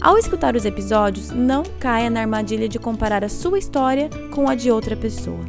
Ao 0.00 0.16
escutar 0.16 0.54
os 0.54 0.64
episódios, 0.64 1.30
não 1.30 1.64
caia 1.80 2.08
na 2.08 2.20
armadilha 2.20 2.68
de 2.68 2.78
comparar 2.78 3.24
a 3.24 3.28
sua 3.28 3.58
história 3.58 4.08
com 4.32 4.48
a 4.48 4.54
de 4.54 4.70
outra 4.70 4.96
pessoa. 4.96 5.44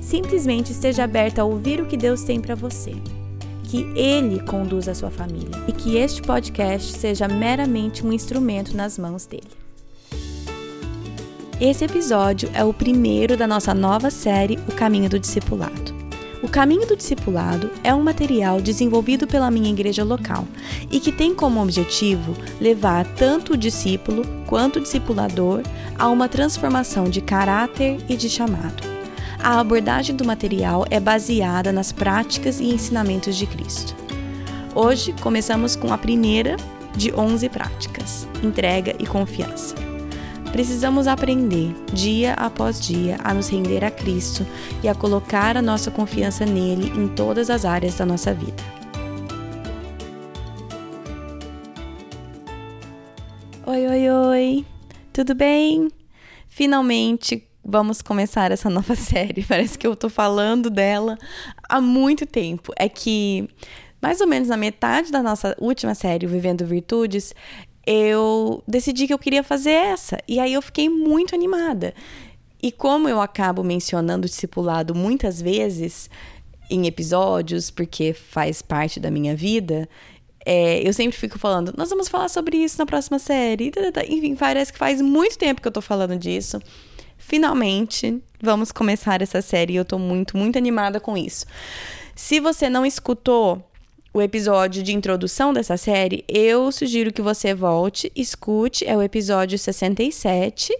Simplesmente 0.00 0.70
esteja 0.70 1.02
aberta 1.02 1.42
a 1.42 1.44
ouvir 1.44 1.80
o 1.80 1.86
que 1.86 1.96
Deus 1.96 2.22
tem 2.22 2.40
para 2.40 2.54
você. 2.54 2.92
Que 3.64 3.82
Ele 3.96 4.40
conduza 4.44 4.92
a 4.92 4.94
sua 4.94 5.10
família 5.10 5.50
e 5.66 5.72
que 5.72 5.96
este 5.96 6.22
podcast 6.22 6.92
seja 6.92 7.26
meramente 7.26 8.06
um 8.06 8.12
instrumento 8.12 8.74
nas 8.76 8.96
mãos 8.96 9.26
dele. 9.26 9.50
Esse 11.60 11.84
episódio 11.84 12.48
é 12.54 12.64
o 12.64 12.72
primeiro 12.72 13.36
da 13.36 13.48
nossa 13.48 13.74
nova 13.74 14.10
série 14.10 14.60
O 14.68 14.72
Caminho 14.76 15.10
do 15.10 15.18
Discipulado. 15.18 15.97
O 16.40 16.48
Caminho 16.48 16.86
do 16.86 16.96
Discipulado 16.96 17.68
é 17.82 17.92
um 17.92 18.02
material 18.02 18.60
desenvolvido 18.60 19.26
pela 19.26 19.50
minha 19.50 19.70
igreja 19.70 20.04
local 20.04 20.46
e 20.88 21.00
que 21.00 21.10
tem 21.10 21.34
como 21.34 21.60
objetivo 21.60 22.32
levar 22.60 23.04
tanto 23.16 23.54
o 23.54 23.56
discípulo 23.56 24.22
quanto 24.46 24.78
o 24.78 24.80
discipulador 24.80 25.62
a 25.98 26.08
uma 26.08 26.28
transformação 26.28 27.10
de 27.10 27.20
caráter 27.20 27.98
e 28.08 28.16
de 28.16 28.28
chamado. 28.28 28.86
A 29.40 29.58
abordagem 29.58 30.14
do 30.14 30.24
material 30.24 30.84
é 30.90 31.00
baseada 31.00 31.72
nas 31.72 31.90
práticas 31.90 32.60
e 32.60 32.66
ensinamentos 32.66 33.36
de 33.36 33.46
Cristo. 33.46 33.96
Hoje 34.76 35.12
começamos 35.20 35.74
com 35.74 35.92
a 35.92 35.98
primeira 35.98 36.56
de 36.96 37.12
11 37.12 37.48
práticas: 37.48 38.28
entrega 38.44 38.94
e 38.98 39.06
confiança. 39.06 39.87
Precisamos 40.52 41.06
aprender, 41.06 41.74
dia 41.92 42.32
após 42.34 42.80
dia, 42.80 43.18
a 43.22 43.34
nos 43.34 43.48
render 43.48 43.84
a 43.84 43.90
Cristo 43.90 44.46
e 44.82 44.88
a 44.88 44.94
colocar 44.94 45.56
a 45.56 45.62
nossa 45.62 45.90
confiança 45.90 46.46
nele 46.46 46.88
em 46.98 47.06
todas 47.08 47.50
as 47.50 47.64
áreas 47.64 47.96
da 47.96 48.06
nossa 48.06 48.32
vida. 48.32 48.62
Oi, 53.66 53.86
oi, 53.86 54.10
oi! 54.10 54.66
Tudo 55.12 55.34
bem? 55.34 55.88
Finalmente 56.48 57.46
vamos 57.62 58.00
começar 58.00 58.50
essa 58.50 58.70
nova 58.70 58.96
série. 58.96 59.44
Parece 59.44 59.78
que 59.78 59.86
eu 59.86 59.94
tô 59.94 60.08
falando 60.08 60.70
dela 60.70 61.18
há 61.68 61.80
muito 61.80 62.24
tempo. 62.24 62.72
É 62.78 62.88
que 62.88 63.46
mais 64.00 64.20
ou 64.20 64.26
menos 64.26 64.48
na 64.48 64.56
metade 64.56 65.10
da 65.10 65.22
nossa 65.22 65.56
última 65.58 65.94
série, 65.94 66.26
Vivendo 66.26 66.64
Virtudes, 66.64 67.34
eu 67.90 68.62
decidi 68.68 69.06
que 69.06 69.14
eu 69.14 69.18
queria 69.18 69.42
fazer 69.42 69.70
essa. 69.70 70.18
E 70.28 70.38
aí 70.38 70.52
eu 70.52 70.60
fiquei 70.60 70.90
muito 70.90 71.34
animada. 71.34 71.94
E 72.62 72.70
como 72.70 73.08
eu 73.08 73.18
acabo 73.18 73.64
mencionando 73.64 74.26
o 74.26 74.28
discipulado 74.28 74.94
muitas 74.94 75.40
vezes 75.40 76.10
em 76.68 76.86
episódios, 76.86 77.70
porque 77.70 78.12
faz 78.12 78.60
parte 78.60 79.00
da 79.00 79.10
minha 79.10 79.34
vida, 79.34 79.88
é, 80.44 80.86
eu 80.86 80.92
sempre 80.92 81.16
fico 81.16 81.38
falando, 81.38 81.72
nós 81.78 81.88
vamos 81.88 82.08
falar 82.08 82.28
sobre 82.28 82.58
isso 82.58 82.76
na 82.78 82.84
próxima 82.84 83.18
série. 83.18 83.72
Enfim, 84.06 84.34
parece 84.34 84.70
que 84.70 84.78
faz 84.78 85.00
muito 85.00 85.38
tempo 85.38 85.62
que 85.62 85.68
eu 85.68 85.72
tô 85.72 85.80
falando 85.80 86.14
disso. 86.18 86.60
Finalmente, 87.16 88.22
vamos 88.38 88.70
começar 88.70 89.22
essa 89.22 89.40
série 89.40 89.72
e 89.72 89.76
eu 89.76 89.84
tô 89.84 89.98
muito, 89.98 90.36
muito 90.36 90.58
animada 90.58 91.00
com 91.00 91.16
isso. 91.16 91.46
Se 92.14 92.38
você 92.38 92.68
não 92.68 92.84
escutou 92.84 93.66
o 94.18 94.22
episódio 94.22 94.82
de 94.82 94.92
introdução 94.92 95.52
dessa 95.52 95.76
série, 95.76 96.24
eu 96.28 96.72
sugiro 96.72 97.12
que 97.12 97.22
você 97.22 97.54
volte, 97.54 98.10
escute, 98.16 98.84
é 98.84 98.96
o 98.96 99.00
episódio 99.00 99.56
67. 99.56 100.76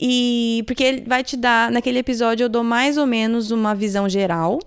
E 0.00 0.64
porque 0.66 0.82
ele 0.82 1.02
vai 1.02 1.22
te 1.22 1.36
dar, 1.36 1.70
naquele 1.70 1.98
episódio 1.98 2.44
eu 2.44 2.48
dou 2.48 2.64
mais 2.64 2.96
ou 2.96 3.06
menos 3.06 3.50
uma 3.50 3.74
visão 3.74 4.08
geral 4.08 4.58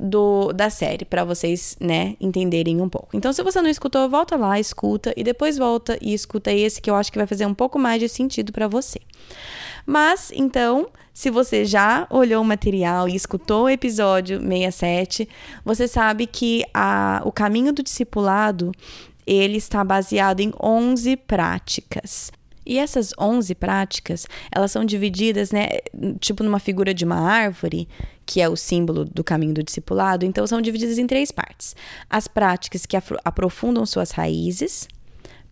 do, 0.00 0.52
da 0.54 0.70
série 0.70 1.04
para 1.04 1.22
vocês, 1.22 1.76
né, 1.78 2.16
entenderem 2.18 2.80
um 2.80 2.88
pouco. 2.88 3.14
Então, 3.14 3.30
se 3.32 3.42
você 3.42 3.60
não 3.60 3.68
escutou, 3.68 4.08
volta 4.08 4.34
lá, 4.34 4.58
escuta 4.58 5.12
e 5.16 5.22
depois 5.22 5.58
volta 5.58 5.98
e 6.00 6.14
escuta 6.14 6.50
esse 6.50 6.80
que 6.80 6.90
eu 6.90 6.94
acho 6.94 7.12
que 7.12 7.18
vai 7.18 7.26
fazer 7.26 7.44
um 7.44 7.54
pouco 7.54 7.78
mais 7.78 8.00
de 8.00 8.08
sentido 8.08 8.52
para 8.52 8.66
você. 8.66 9.00
Mas, 9.86 10.32
então, 10.34 10.88
se 11.14 11.30
você 11.30 11.64
já 11.64 12.06
olhou 12.10 12.42
o 12.42 12.44
material 12.44 13.08
e 13.08 13.14
escutou 13.14 13.64
o 13.64 13.68
episódio 13.68 14.40
67, 14.40 15.28
você 15.64 15.86
sabe 15.86 16.26
que 16.26 16.64
a, 16.74 17.22
o 17.24 17.30
caminho 17.30 17.72
do 17.72 17.82
discipulado 17.82 18.72
ele 19.26 19.56
está 19.56 19.82
baseado 19.82 20.40
em 20.40 20.52
11 20.60 21.16
práticas. 21.16 22.30
E 22.66 22.78
essas 22.78 23.12
11 23.18 23.54
práticas, 23.54 24.26
elas 24.50 24.72
são 24.72 24.84
divididas, 24.84 25.52
né, 25.52 25.68
tipo 26.18 26.42
numa 26.42 26.58
figura 26.58 26.92
de 26.92 27.04
uma 27.04 27.20
árvore, 27.20 27.88
que 28.26 28.40
é 28.40 28.48
o 28.48 28.56
símbolo 28.56 29.04
do 29.04 29.22
caminho 29.22 29.54
do 29.54 29.62
discipulado, 29.62 30.26
então 30.26 30.44
são 30.48 30.60
divididas 30.60 30.98
em 30.98 31.06
três 31.06 31.30
partes. 31.30 31.76
As 32.10 32.26
práticas 32.26 32.84
que 32.84 32.96
aprofundam 33.24 33.86
suas 33.86 34.10
raízes, 34.10 34.88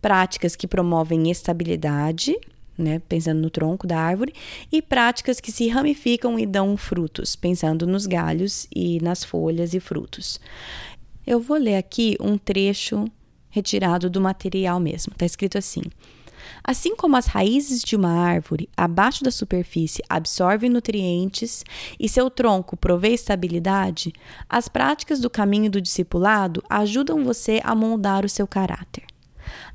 práticas 0.01 0.57
que 0.57 0.67
promovem 0.67 1.31
estabilidade, 1.31 2.37
né, 2.77 3.01
pensando 3.07 3.41
no 3.41 3.49
tronco 3.49 3.87
da 3.87 3.99
árvore, 3.99 4.33
e 4.71 4.81
práticas 4.81 5.39
que 5.39 5.51
se 5.51 5.67
ramificam 5.67 6.37
e 6.39 6.45
dão 6.45 6.75
frutos, 6.77 7.35
pensando 7.35 7.87
nos 7.87 8.05
galhos 8.05 8.67
e 8.75 8.99
nas 9.01 9.23
folhas 9.23 9.73
e 9.73 9.79
frutos. 9.79 10.39
Eu 11.25 11.39
vou 11.39 11.57
ler 11.57 11.75
aqui 11.75 12.15
um 12.19 12.37
trecho 12.37 13.05
retirado 13.49 14.09
do 14.09 14.21
material 14.21 14.79
mesmo. 14.79 15.13
Está 15.13 15.25
escrito 15.25 15.57
assim: 15.57 15.81
Assim 16.63 16.95
como 16.95 17.15
as 17.15 17.25
raízes 17.25 17.81
de 17.81 17.95
uma 17.95 18.11
árvore, 18.11 18.69
abaixo 18.75 19.23
da 19.23 19.31
superfície, 19.31 20.03
absorvem 20.09 20.69
nutrientes 20.69 21.63
e 21.99 22.09
seu 22.09 22.29
tronco 22.29 22.77
provê 22.77 23.13
estabilidade, 23.13 24.13
as 24.49 24.67
práticas 24.67 25.19
do 25.19 25.29
caminho 25.29 25.71
do 25.71 25.81
discipulado 25.81 26.63
ajudam 26.69 27.23
você 27.23 27.61
a 27.63 27.73
moldar 27.73 28.25
o 28.25 28.29
seu 28.29 28.47
caráter. 28.47 29.03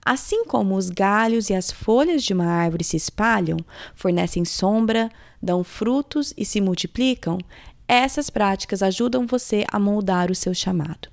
Assim 0.05 0.44
como 0.44 0.77
os 0.77 0.88
galhos 0.88 1.50
e 1.50 1.55
as 1.55 1.71
folhas 1.71 2.22
de 2.22 2.33
uma 2.33 2.47
árvore 2.47 2.84
se 2.84 2.97
espalham, 2.97 3.59
fornecem 3.94 4.44
sombra, 4.44 5.11
dão 5.43 5.62
frutos 5.62 6.33
e 6.37 6.44
se 6.44 6.61
multiplicam, 6.61 7.38
essas 7.87 8.31
práticas 8.31 8.83
ajudam 8.83 9.27
você 9.27 9.65
a 9.71 9.78
moldar 9.78 10.31
o 10.31 10.34
seu 10.34 10.55
chamado. 10.55 11.09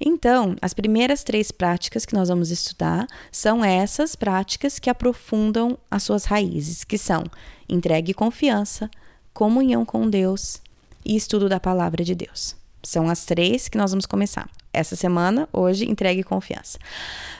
Então, 0.00 0.54
as 0.62 0.72
primeiras 0.72 1.24
três 1.24 1.50
práticas 1.50 2.06
que 2.06 2.14
nós 2.14 2.28
vamos 2.28 2.50
estudar 2.50 3.06
são 3.32 3.64
essas 3.64 4.14
práticas 4.14 4.78
que 4.78 4.88
aprofundam 4.88 5.76
as 5.90 6.04
suas 6.04 6.24
raízes, 6.24 6.84
que 6.84 6.96
são 6.96 7.24
entregue 7.68 8.14
confiança, 8.14 8.88
comunhão 9.34 9.84
com 9.84 10.08
Deus 10.08 10.62
e 11.04 11.16
estudo 11.16 11.48
da 11.48 11.58
palavra 11.58 12.04
de 12.04 12.14
Deus. 12.14 12.54
São 12.82 13.08
as 13.08 13.24
três 13.24 13.68
que 13.68 13.78
nós 13.78 13.90
vamos 13.90 14.06
começar. 14.06 14.48
Essa 14.78 14.94
semana, 14.94 15.48
hoje, 15.52 15.90
entregue 15.90 16.22
confiança. 16.22 16.78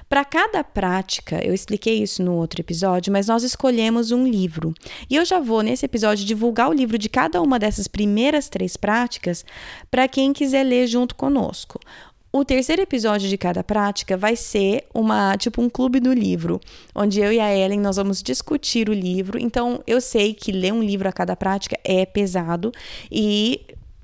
Para 0.09 0.25
cada 0.25 0.65
prática, 0.65 1.41
eu 1.47 1.55
expliquei 1.55 2.03
isso 2.03 2.21
no 2.21 2.35
outro 2.35 2.61
episódio, 2.61 3.13
mas 3.13 3.29
nós 3.29 3.45
escolhemos 3.45 4.11
um 4.11 4.27
livro. 4.27 4.75
E 5.09 5.15
eu 5.15 5.25
já 5.25 5.39
vou, 5.39 5.63
nesse 5.63 5.87
episódio, 5.87 6.27
divulgar 6.27 6.69
o 6.69 6.73
livro 6.73 6.99
de 6.99 7.09
cada 7.09 7.41
uma 7.41 7.57
dessas 7.57 7.87
primeiras 7.87 8.49
três 8.49 8.77
práticas 8.77 9.45
para 9.89 10.09
quem 10.09 10.33
quiser 10.33 10.65
ler 10.65 10.89
junto 10.89 11.15
conosco. 11.15 11.79
O 12.33 12.45
terceiro 12.45 12.83
episódio 12.83 13.29
de 13.29 13.39
cada 13.39 13.63
prática 13.63 14.17
vai 14.17 14.35
ser 14.35 14.85
uma 14.93 15.37
tipo 15.37 15.63
um 15.63 15.71
clube 15.71 16.01
do 16.01 16.13
livro, 16.13 16.61
onde 16.93 17.21
eu 17.21 17.33
e 17.33 17.39
a 17.39 17.57
Ellen 17.57 17.79
nós 17.79 17.97
vamos 17.97 18.21
discutir 18.21 18.89
o 18.89 18.93
livro. 18.93 19.39
Então 19.39 19.81
eu 19.87 20.01
sei 20.01 20.35
que 20.35 20.51
ler 20.51 20.73
um 20.73 20.83
livro 20.83 21.09
a 21.09 21.13
cada 21.13 21.37
prática 21.37 21.79
é 21.85 22.05
pesado 22.05 22.73
e 23.11 23.61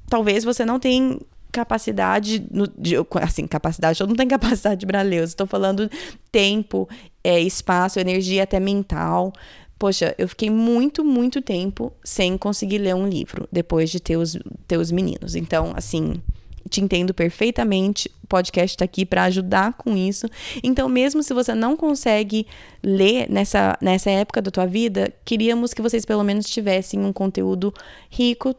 talvez 0.08 0.44
você 0.44 0.64
não 0.64 0.78
tenha 0.78 1.18
capacidade, 1.54 2.44
no, 2.50 2.66
de, 2.66 2.96
assim, 3.22 3.46
capacidade, 3.46 4.00
eu 4.00 4.06
não 4.08 4.16
tenho 4.16 4.28
capacidade 4.30 4.84
para 4.84 5.02
ler, 5.02 5.20
eu 5.20 5.24
estou 5.24 5.46
falando 5.46 5.88
tempo, 6.32 6.88
é, 7.22 7.40
espaço, 7.40 8.00
energia 8.00 8.42
até 8.42 8.58
mental. 8.58 9.32
Poxa, 9.78 10.14
eu 10.18 10.28
fiquei 10.28 10.50
muito, 10.50 11.04
muito 11.04 11.40
tempo 11.40 11.92
sem 12.02 12.36
conseguir 12.36 12.78
ler 12.78 12.94
um 12.94 13.08
livro 13.08 13.48
depois 13.50 13.90
de 13.90 14.00
ter 14.00 14.16
os, 14.16 14.36
ter 14.66 14.78
os 14.78 14.90
meninos. 14.90 15.34
Então, 15.36 15.72
assim, 15.76 16.20
te 16.68 16.80
entendo 16.80 17.14
perfeitamente. 17.14 18.10
O 18.22 18.26
podcast 18.26 18.74
está 18.74 18.84
aqui 18.84 19.04
para 19.04 19.24
ajudar 19.24 19.74
com 19.74 19.96
isso. 19.96 20.26
Então, 20.62 20.88
mesmo 20.88 21.22
se 21.22 21.34
você 21.34 21.54
não 21.54 21.76
consegue 21.76 22.46
ler 22.82 23.28
nessa, 23.30 23.76
nessa 23.80 24.10
época 24.10 24.40
da 24.40 24.50
tua 24.50 24.66
vida, 24.66 25.12
queríamos 25.24 25.74
que 25.74 25.82
vocês 25.82 26.04
pelo 26.04 26.24
menos 26.24 26.46
tivessem 26.46 27.00
um 27.00 27.12
conteúdo 27.12 27.72
rico 28.10 28.54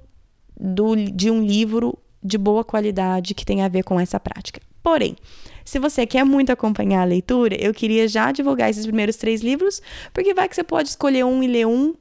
do, 0.59 0.95
de 0.95 1.30
um 1.31 1.44
livro 1.44 1.98
de 2.25 2.38
boa 2.38 2.63
qualidade 2.63 3.36
que 3.36 3.45
tem 3.45 3.62
a 3.62 3.68
ver 3.68 3.83
com 3.83 4.00
essa 4.00 4.19
prática. 4.19 4.60
Porém, 4.81 5.16
se 5.63 5.80
você 5.80 6.06
quer 6.06 6.24
muito 6.24 6.51
acompanhar 6.51 7.01
a 7.01 7.06
leitura, 7.06 7.56
eu 7.56 7.74
queria 7.74 8.07
já 8.07 8.31
divulgar 8.31 8.69
esses 8.69 8.86
primeiros 8.86 9.16
três 9.16 9.42
livros, 9.42 9.81
porque 10.13 10.33
vai 10.33 10.50
que 10.50 10.56
você 10.56 10.63
pode 10.63 10.89
escolher 10.89 11.24
um 11.24 11.42
e 11.42 11.48
ler 11.48 11.68
um 11.68 11.94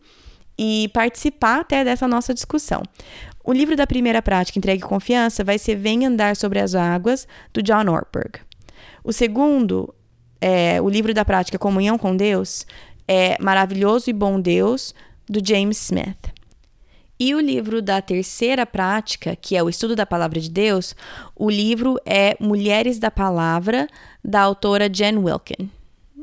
e 0.59 0.91
participar 0.93 1.61
até 1.61 1.85
dessa 1.85 2.06
nossa 2.06 2.32
discussão. 2.32 2.82
O 3.43 3.53
livro 3.53 3.76
da 3.76 3.87
primeira 3.87 4.23
prática, 4.23 4.59
Entregue 4.59 4.82
Confiança, 4.82 5.44
vai 5.44 5.59
ser 5.59 5.76
Vem 5.76 6.06
Andar 6.06 6.37
Sobre 6.37 6.59
as 6.59 6.75
Águas, 6.75 7.26
do 7.53 7.62
John 7.62 7.91
Ortberg. 7.91 8.41
O 9.03 9.12
segundo, 9.12 9.94
é, 10.41 10.81
o 10.81 10.88
livro 10.88 11.12
da 11.12 11.25
prática 11.25 11.59
Comunhão 11.59 11.99
com 11.99 12.17
Deus, 12.17 12.67
é 13.06 13.37
Maravilhoso 13.41 14.09
e 14.09 14.12
Bom 14.12 14.41
Deus, 14.41 14.94
do 15.29 15.47
James 15.47 15.82
Smith. 15.82 16.33
E 17.19 17.34
o 17.34 17.40
livro 17.40 17.81
da 17.81 18.02
terceira 18.02 18.66
prática, 18.66 19.37
que 19.37 19.56
é 19.56 19.62
o 19.62 19.69
estudo 19.69 19.94
da 19.94 20.05
palavra 20.05 20.40
de 20.40 20.50
Deus, 20.50 20.96
o 21.37 21.49
livro 21.49 21.96
é 22.05 22.37
Mulheres 22.40 22.99
da 22.99 23.11
Palavra, 23.11 23.87
da 24.22 24.40
autora 24.40 24.93
Jen 24.93 25.19
Wilkin. 25.19 25.70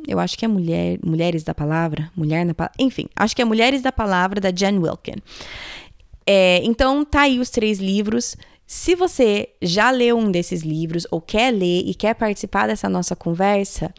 Eu 0.08 0.20
acho 0.20 0.38
que 0.38 0.44
é 0.44 0.48
Mulher, 0.48 1.00
Mulheres 1.04 1.44
da 1.44 1.54
Palavra, 1.54 2.12
Mulher 2.16 2.46
na 2.46 2.54
Palavra, 2.54 2.76
enfim, 2.80 3.08
acho 3.16 3.36
que 3.36 3.42
é 3.42 3.46
Mulheres 3.46 3.82
da 3.82 3.92
Palavra, 3.92 4.42
da 4.42 4.52
Jen 4.52 4.80
Wilkin. 4.80 5.16
É, 6.26 6.62
então, 6.64 7.06
tá 7.06 7.22
aí 7.22 7.40
os 7.40 7.50
três 7.50 7.80
livros. 7.80 8.36
Se 8.68 8.96
você 8.96 9.50
já 9.62 9.92
leu 9.92 10.18
um 10.18 10.32
desses 10.32 10.62
livros 10.62 11.06
ou 11.12 11.22
quer 11.22 11.52
ler 11.52 11.84
e 11.86 11.94
quer 11.94 12.16
participar 12.16 12.68
dessa 12.68 12.90
nossa 12.90 13.16
conversa, 13.16 13.94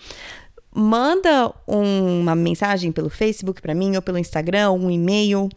manda 0.75 1.53
uma 1.67 2.35
mensagem 2.35 2.91
pelo 2.91 3.11
Facebook 3.11 3.61
para 3.61 3.75
mim 3.75 3.97
ou 3.97 4.03
pelo 4.03 4.19
Instagram, 4.19 4.73
um 4.73 4.91
e-mail 4.91 5.49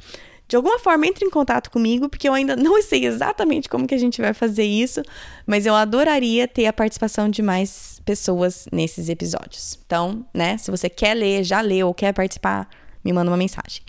de 0.47 0.55
alguma 0.55 0.77
forma 0.79 1.07
entre 1.07 1.25
em 1.25 1.29
contato 1.29 1.71
comigo, 1.71 2.07
porque 2.07 2.27
eu 2.27 2.33
ainda 2.33 2.55
não 2.57 2.81
sei 2.81 3.05
exatamente 3.05 3.67
como 3.67 3.87
que 3.87 3.95
a 3.95 3.97
gente 3.97 4.21
vai 4.21 4.33
fazer 4.33 4.63
isso, 4.63 5.01
mas 5.45 5.65
eu 5.65 5.75
adoraria 5.75 6.47
ter 6.47 6.65
a 6.67 6.73
participação 6.73 7.29
de 7.29 7.41
mais 7.41 8.01
pessoas 8.05 8.67
nesses 8.71 9.09
episódios. 9.09 9.79
Então, 9.85 10.25
né, 10.33 10.57
se 10.57 10.69
você 10.69 10.89
quer 10.89 11.15
ler, 11.15 11.43
já 11.43 11.61
leu 11.61 11.87
ou 11.87 11.93
quer 11.93 12.13
participar, 12.13 12.69
me 13.03 13.11
manda 13.11 13.31
uma 13.31 13.37
mensagem. 13.37 13.81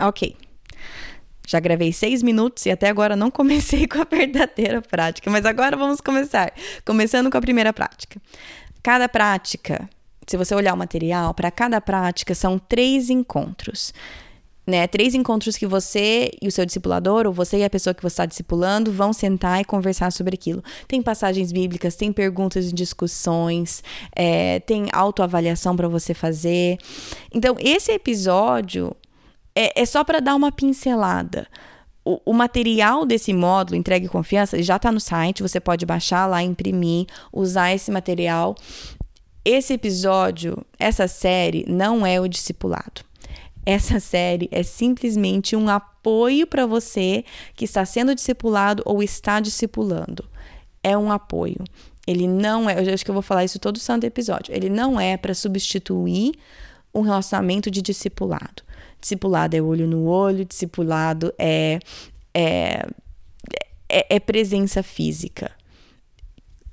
Ok. 0.00 0.36
Já 1.46 1.58
gravei 1.60 1.92
seis 1.92 2.22
minutos 2.22 2.66
e 2.66 2.70
até 2.70 2.88
agora 2.88 3.16
não 3.16 3.30
comecei 3.32 3.88
com 3.88 4.00
a 4.00 4.04
verdadeira 4.04 4.80
prática, 4.82 5.30
mas 5.30 5.44
agora 5.44 5.76
vamos 5.76 6.00
começar. 6.00 6.52
Começando 6.84 7.30
com 7.30 7.38
a 7.38 7.40
primeira 7.40 7.72
prática. 7.72 8.20
Cada 8.82 9.08
prática, 9.08 9.88
se 10.26 10.36
você 10.36 10.54
olhar 10.54 10.74
o 10.74 10.76
material, 10.76 11.34
para 11.34 11.50
cada 11.50 11.80
prática 11.80 12.34
são 12.34 12.58
três 12.58 13.10
encontros 13.10 13.92
né? 14.68 14.86
Três 14.86 15.14
encontros 15.14 15.56
que 15.56 15.66
você 15.66 16.30
e 16.42 16.46
o 16.46 16.52
seu 16.52 16.66
discipulador, 16.66 17.26
ou 17.26 17.32
você 17.32 17.56
e 17.56 17.64
a 17.64 17.70
pessoa 17.70 17.94
que 17.94 18.02
você 18.02 18.12
está 18.12 18.26
discipulando, 18.26 18.92
vão 18.92 19.14
sentar 19.14 19.62
e 19.62 19.64
conversar 19.64 20.12
sobre 20.12 20.34
aquilo. 20.34 20.62
Tem 20.86 21.00
passagens 21.00 21.50
bíblicas, 21.50 21.96
tem 21.96 22.12
perguntas 22.12 22.68
e 22.68 22.72
discussões, 22.74 23.82
é, 24.14 24.60
tem 24.60 24.88
autoavaliação 24.92 25.74
para 25.74 25.88
você 25.88 26.12
fazer. 26.12 26.76
Então, 27.32 27.56
esse 27.58 27.90
episódio 27.92 28.94
é, 29.56 29.80
é 29.80 29.86
só 29.86 30.04
para 30.04 30.20
dar 30.20 30.34
uma 30.34 30.52
pincelada. 30.52 31.46
O, 32.04 32.20
o, 32.26 32.34
material 32.34 33.06
desse 33.06 33.32
módulo, 33.32 33.74
Entregue 33.74 34.06
Confiança, 34.06 34.62
já 34.62 34.76
está 34.76 34.92
no 34.92 35.00
site, 35.00 35.42
você 35.42 35.58
pode 35.58 35.86
baixar 35.86 36.26
lá, 36.26 36.42
imprimir, 36.42 37.06
usar 37.32 37.72
esse 37.72 37.90
material. 37.90 38.54
Esse 39.42 39.72
episódio, 39.72 40.62
essa 40.78 41.08
série, 41.08 41.64
não 41.66 42.06
é 42.06 42.20
o 42.20 42.28
discipulado. 42.28 43.07
Essa 43.68 44.00
série 44.00 44.48
é 44.50 44.62
simplesmente 44.62 45.54
um 45.54 45.68
apoio 45.68 46.46
para 46.46 46.64
você 46.64 47.22
que 47.54 47.66
está 47.66 47.84
sendo 47.84 48.14
discipulado 48.14 48.82
ou 48.86 49.02
está 49.02 49.40
discipulando. 49.40 50.24
É 50.82 50.96
um 50.96 51.12
apoio. 51.12 51.62
Ele 52.06 52.26
não 52.26 52.70
é, 52.70 52.82
eu 52.82 52.94
acho 52.94 53.04
que 53.04 53.10
eu 53.10 53.14
vou 53.14 53.20
falar 53.20 53.44
isso 53.44 53.58
todo 53.58 53.78
santo 53.78 54.04
episódio. 54.04 54.54
Ele 54.54 54.70
não 54.70 54.98
é 54.98 55.18
para 55.18 55.34
substituir 55.34 56.32
um 56.94 57.02
relacionamento 57.02 57.70
de 57.70 57.82
discipulado. 57.82 58.62
Discipulado 58.98 59.54
é 59.54 59.60
olho 59.60 59.86
no 59.86 60.06
olho, 60.06 60.46
discipulado 60.46 61.30
é, 61.38 61.78
é, 62.32 62.86
é, 63.86 64.16
é 64.16 64.18
presença 64.18 64.82
física. 64.82 65.50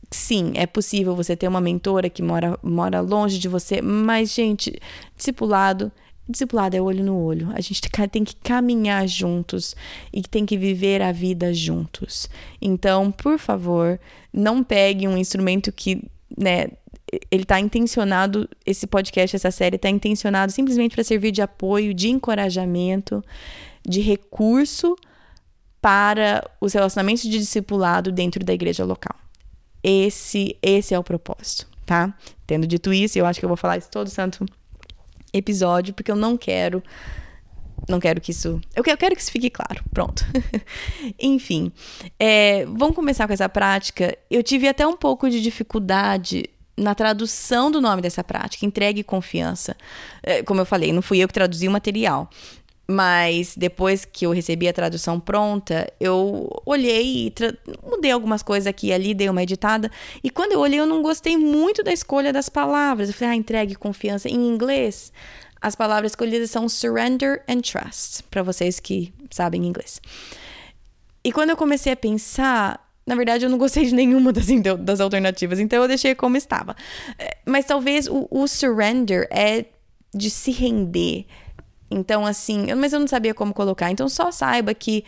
Sim, 0.10 0.54
é 0.56 0.66
possível 0.66 1.14
você 1.14 1.36
ter 1.36 1.50
uma 1.50 1.60
mentora 1.60 2.10
que 2.10 2.22
mora, 2.22 2.58
mora 2.64 3.02
longe 3.02 3.38
de 3.38 3.50
você, 3.50 3.82
mas, 3.82 4.34
gente, 4.34 4.80
discipulado 5.14 5.92
Discipulado 6.28 6.76
é 6.76 6.82
olho 6.82 7.04
no 7.04 7.18
olho. 7.18 7.52
A 7.54 7.62
gente 7.62 7.82
tem 8.10 8.24
que 8.24 8.36
caminhar 8.38 9.08
juntos 9.08 9.76
e 10.12 10.24
tem 10.24 10.46
que 10.46 10.58
viver 10.58 11.02
a 11.02 11.12
vida 11.12 11.54
juntos. 11.54 12.28
Então, 12.60 13.12
por 13.12 13.38
favor, 13.38 14.00
não 14.34 14.64
pegue 14.64 15.08
um 15.08 15.16
instrumento 15.16 15.72
que, 15.72 16.02
né, 16.36 16.68
ele 17.30 17.44
está 17.44 17.60
intencionado, 17.60 18.50
esse 18.66 18.88
podcast, 18.88 19.36
essa 19.36 19.52
série 19.52 19.76
está 19.76 19.90
intencionado 19.90 20.52
simplesmente 20.52 20.96
para 20.96 21.04
servir 21.04 21.32
de 21.32 21.44
apoio, 21.44 21.94
de 21.94 22.10
encorajamento, 22.10 23.24
de 23.88 24.02
recurso 24.02 24.96
para 25.80 26.50
os 26.60 26.74
relacionamentos 26.74 27.22
de 27.22 27.38
discipulado 27.38 28.12
dentro 28.12 28.44
da 28.44 28.54
igreja 28.54 28.84
local. 28.84 29.16
Esse, 29.84 30.58
esse 30.60 30.96
é 30.96 31.00
o 31.00 31.04
propósito, 31.04 31.68
tá? 31.86 32.18
Tendo 32.48 32.66
dito 32.66 32.92
isso, 32.92 33.20
eu 33.20 33.26
acho 33.28 33.40
que 33.40 33.46
eu 33.46 33.50
vou 33.50 33.56
falar 33.56 33.78
isso 33.78 33.92
todo 33.92 34.10
santo 34.10 34.44
episódio, 35.38 35.94
porque 35.94 36.12
eu 36.12 36.16
não 36.16 36.38
quero. 36.38 36.84
Não 37.88 38.00
quero 38.00 38.20
que 38.20 38.32
isso. 38.32 38.60
Eu 38.76 38.84
quero, 38.84 38.96
eu 38.96 38.98
quero 38.98 39.16
que 39.16 39.22
isso 39.22 39.32
fique 39.32 39.50
claro. 39.50 39.84
Pronto. 39.94 40.26
Enfim. 41.20 41.72
É, 42.20 42.66
vamos 42.66 42.96
começar 42.96 43.28
com 43.28 43.34
essa 43.34 43.48
prática. 43.48 44.18
Eu 44.30 44.42
tive 44.42 44.68
até 44.68 44.88
um 44.88 44.98
pouco 44.98 45.30
de 45.30 45.42
dificuldade 45.42 46.50
na 46.78 46.94
tradução 46.94 47.72
do 47.72 47.80
nome 47.80 48.02
dessa 48.02 48.24
prática, 48.24 48.66
entregue 48.66 49.04
confiança. 49.04 49.76
É, 50.22 50.44
como 50.44 50.62
eu 50.62 50.66
falei, 50.66 50.92
não 50.92 51.02
fui 51.02 51.20
eu 51.20 51.28
que 51.28 51.34
traduzi 51.34 51.68
o 51.68 51.72
material. 51.72 52.30
Mas 52.88 53.56
depois 53.58 54.06
que 54.06 54.26
eu 54.26 54.32
recebi 54.32 54.68
a 54.68 54.74
tradução 54.74 55.20
pronta, 55.20 55.92
eu 56.00 56.50
olhei 56.66 57.28
e 57.28 57.34
mudei 57.84 58.12
algumas 58.12 58.44
coisas 58.44 58.68
aqui 58.68 58.88
e 58.88 58.94
ali, 58.94 59.14
dei 59.14 59.28
uma 59.28 59.42
editada. 59.42 59.90
E 60.24 60.30
quando 60.30 60.52
eu 60.52 60.60
olhei, 60.60 60.80
eu 60.80 60.86
não 60.86 61.02
gostei 61.02 61.36
muito 61.36 61.84
da 61.84 61.92
escolha 61.92 62.32
das 62.32 62.48
palavras. 62.48 63.10
Eu 63.10 63.16
falei, 63.16 63.34
ah, 63.34 63.36
entregue 63.36 63.74
confiança. 63.74 64.30
Em 64.30 64.48
inglês, 64.48 65.12
as 65.60 65.76
palavras 65.76 66.12
escolhidas 66.12 66.52
são 66.52 66.70
surrender 66.70 67.44
and 67.50 67.62
trust, 67.62 68.22
para 68.30 68.44
vocês 68.44 68.80
que 68.80 69.12
sabem 69.32 69.66
inglês. 69.66 70.00
E 71.24 71.32
quando 71.32 71.50
eu 71.50 71.58
comecei 71.58 71.92
a 71.92 71.96
pensar, 71.96 72.88
na 73.04 73.16
verdade, 73.16 73.46
eu 73.46 73.50
não 73.50 73.58
gostei 73.58 73.84
de 73.86 73.96
nenhuma 73.96 74.32
das, 74.32 74.46
das 74.80 75.00
alternativas, 75.00 75.60
então 75.60 75.82
eu 75.82 75.88
deixei 75.88 76.14
como 76.14 76.38
estava. 76.38 76.76
É, 77.18 77.38
mas 77.48 77.66
talvez 77.66 78.08
o, 78.08 78.28
o 78.30 78.48
surrender 78.48 79.28
é 79.32 79.66
de 80.14 80.30
se 80.30 80.52
render 80.52 81.26
então, 81.96 82.26
assim, 82.26 82.74
mas 82.76 82.92
eu 82.92 83.00
não 83.00 83.08
sabia 83.08 83.34
como 83.34 83.54
colocar. 83.54 83.90
Então, 83.90 84.10
só 84.10 84.30
saiba 84.30 84.74
que 84.74 85.06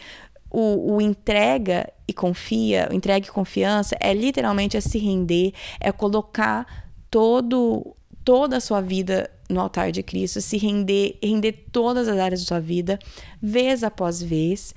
o, 0.49 0.95
o, 0.95 1.01
entrega 1.01 1.91
e 2.07 2.13
confia, 2.13 2.87
o 2.89 2.95
entrega 2.95 3.27
e 3.27 3.29
confiança 3.29 3.97
é 3.99 4.13
literalmente 4.13 4.77
é 4.77 4.81
se 4.81 4.97
render, 4.97 5.53
é 5.81 5.91
colocar 5.91 6.87
todo 7.11 7.93
toda 8.23 8.57
a 8.57 8.61
sua 8.61 8.81
vida 8.81 9.29
no 9.49 9.59
altar 9.61 9.91
de 9.91 10.03
Cristo, 10.03 10.41
se 10.41 10.57
render, 10.57 11.17
render 11.23 11.65
todas 11.71 12.07
as 12.09 12.17
áreas 12.17 12.41
da 12.41 12.47
sua 12.47 12.59
vida, 12.59 12.99
vez 13.41 13.83
após 13.83 14.21
vez, 14.21 14.75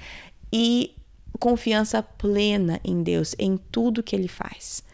e 0.53 0.95
confiança 1.39 2.01
plena 2.01 2.81
em 2.85 3.03
Deus, 3.03 3.35
em 3.39 3.57
tudo 3.57 4.05
que 4.05 4.15
Ele 4.15 4.29
faz. 4.29 4.85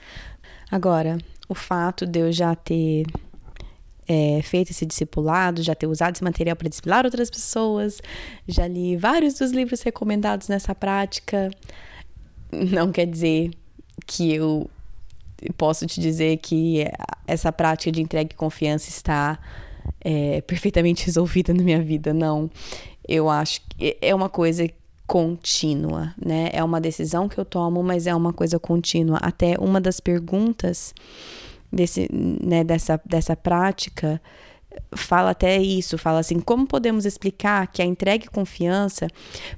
Agora, 0.71 1.19
o 1.49 1.55
fato 1.55 2.07
de 2.07 2.19
eu 2.19 2.33
já 2.33 2.55
ter 2.55 3.05
é, 4.09 4.41
feito 4.43 4.71
esse 4.71 4.87
discipulado, 4.87 5.63
já 5.63 5.75
ter 5.75 5.87
usado 5.87 6.15
esse 6.15 6.25
material 6.25 6.57
para 6.57 6.69
discipular 6.69 7.05
outras 7.05 7.31
pessoas, 7.31 8.01
já 8.47 8.67
li 8.67 8.97
vários 8.97 9.35
dos 9.35 9.51
livros 9.51 9.83
recomendados 9.83 10.49
nessa 10.49 10.75
prática. 10.75 11.51
Não 12.53 12.93
quer 12.93 13.07
dizer 13.07 13.51
que 14.07 14.33
eu 14.35 14.71
posso 15.57 15.87
te 15.87 16.01
dizer 16.01 16.39
que 16.39 16.85
essa 17.27 17.53
prática 17.53 17.93
de 17.93 18.01
entrega 18.01 18.31
e 18.33 18.37
confiança 18.37 18.89
está 18.89 19.39
é, 20.01 20.41
perfeitamente 20.43 21.05
resolvida 21.07 21.53
na 21.53 21.63
minha 21.63 21.83
vida, 21.83 22.15
não. 22.15 22.51
Eu 23.07 23.29
acho 23.29 23.61
que 23.69 23.97
é 24.01 24.15
uma 24.15 24.29
coisa 24.29 24.69
contínua, 25.07 26.13
né? 26.21 26.51
É 26.53 26.63
uma 26.65 26.81
decisão 26.81 27.29
que 27.29 27.39
eu 27.39 27.45
tomo, 27.45 27.83
mas 27.83 28.07
é 28.07 28.15
uma 28.15 28.33
coisa 28.33 28.59
contínua. 28.59 29.19
Até 29.23 29.57
uma 29.59 29.81
das 29.81 30.01
perguntas 30.01 30.93
desse, 31.73 32.09
né, 32.13 32.65
dessa, 32.65 33.01
dessa 33.05 33.37
prática 33.37 34.21
fala 34.95 35.31
até 35.31 35.57
isso, 35.61 35.97
fala 35.97 36.19
assim, 36.19 36.41
como 36.41 36.67
podemos 36.67 37.05
explicar 37.05 37.67
que 37.67 37.81
a 37.81 37.85
entrega 37.85 38.27
e 38.27 38.29
confiança 38.29 39.09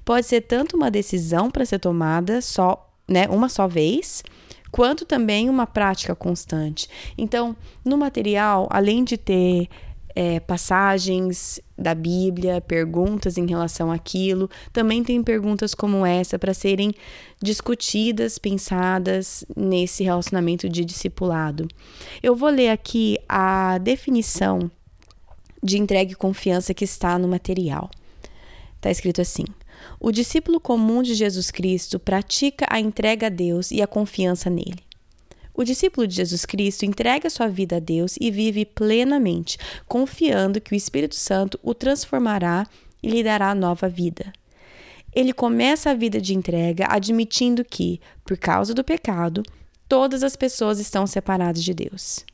pode 0.04 0.26
ser 0.26 0.42
tanto 0.42 0.76
uma 0.76 0.90
decisão 0.90 1.50
para 1.50 1.64
ser 1.64 1.78
tomada 1.78 2.40
só, 2.40 2.88
né, 3.08 3.26
uma 3.28 3.48
só 3.48 3.66
vez, 3.66 4.22
quanto 4.70 5.04
também 5.04 5.48
uma 5.48 5.66
prática 5.66 6.14
constante. 6.14 6.88
Então, 7.16 7.56
no 7.84 7.96
material, 7.96 8.68
além 8.70 9.02
de 9.02 9.16
ter 9.16 9.68
é, 10.20 10.40
passagens 10.40 11.60
da 11.78 11.94
Bíblia, 11.94 12.60
perguntas 12.60 13.38
em 13.38 13.46
relação 13.46 13.92
àquilo. 13.92 14.50
Também 14.72 15.04
tem 15.04 15.22
perguntas 15.22 15.74
como 15.74 16.04
essa 16.04 16.36
para 16.36 16.52
serem 16.52 16.92
discutidas, 17.40 18.36
pensadas 18.36 19.44
nesse 19.56 20.02
relacionamento 20.02 20.68
de 20.68 20.84
discipulado. 20.84 21.68
Eu 22.20 22.34
vou 22.34 22.48
ler 22.48 22.70
aqui 22.70 23.16
a 23.28 23.78
definição 23.78 24.68
de 25.62 25.78
entrega 25.78 26.10
e 26.10 26.16
confiança 26.16 26.74
que 26.74 26.84
está 26.84 27.16
no 27.16 27.28
material. 27.28 27.88
Está 28.74 28.90
escrito 28.90 29.20
assim: 29.20 29.44
O 30.00 30.10
discípulo 30.10 30.58
comum 30.58 31.00
de 31.00 31.14
Jesus 31.14 31.52
Cristo 31.52 32.00
pratica 32.00 32.66
a 32.68 32.80
entrega 32.80 33.28
a 33.28 33.30
Deus 33.30 33.70
e 33.70 33.80
a 33.80 33.86
confiança 33.86 34.50
nele. 34.50 34.87
O 35.58 35.64
discípulo 35.64 36.06
de 36.06 36.14
Jesus 36.14 36.46
Cristo 36.46 36.84
entrega 36.84 37.28
sua 37.28 37.48
vida 37.48 37.78
a 37.78 37.80
Deus 37.80 38.14
e 38.20 38.30
vive 38.30 38.64
plenamente, 38.64 39.58
confiando 39.88 40.60
que 40.60 40.72
o 40.72 40.76
Espírito 40.76 41.16
Santo 41.16 41.58
o 41.64 41.74
transformará 41.74 42.64
e 43.02 43.10
lhe 43.10 43.24
dará 43.24 43.52
nova 43.56 43.88
vida. 43.88 44.32
Ele 45.12 45.32
começa 45.32 45.90
a 45.90 45.94
vida 45.94 46.20
de 46.20 46.32
entrega 46.32 46.86
admitindo 46.88 47.64
que, 47.64 48.00
por 48.24 48.36
causa 48.36 48.72
do 48.72 48.84
pecado, 48.84 49.42
todas 49.88 50.22
as 50.22 50.36
pessoas 50.36 50.78
estão 50.78 51.08
separadas 51.08 51.64
de 51.64 51.74
Deus. 51.74 52.24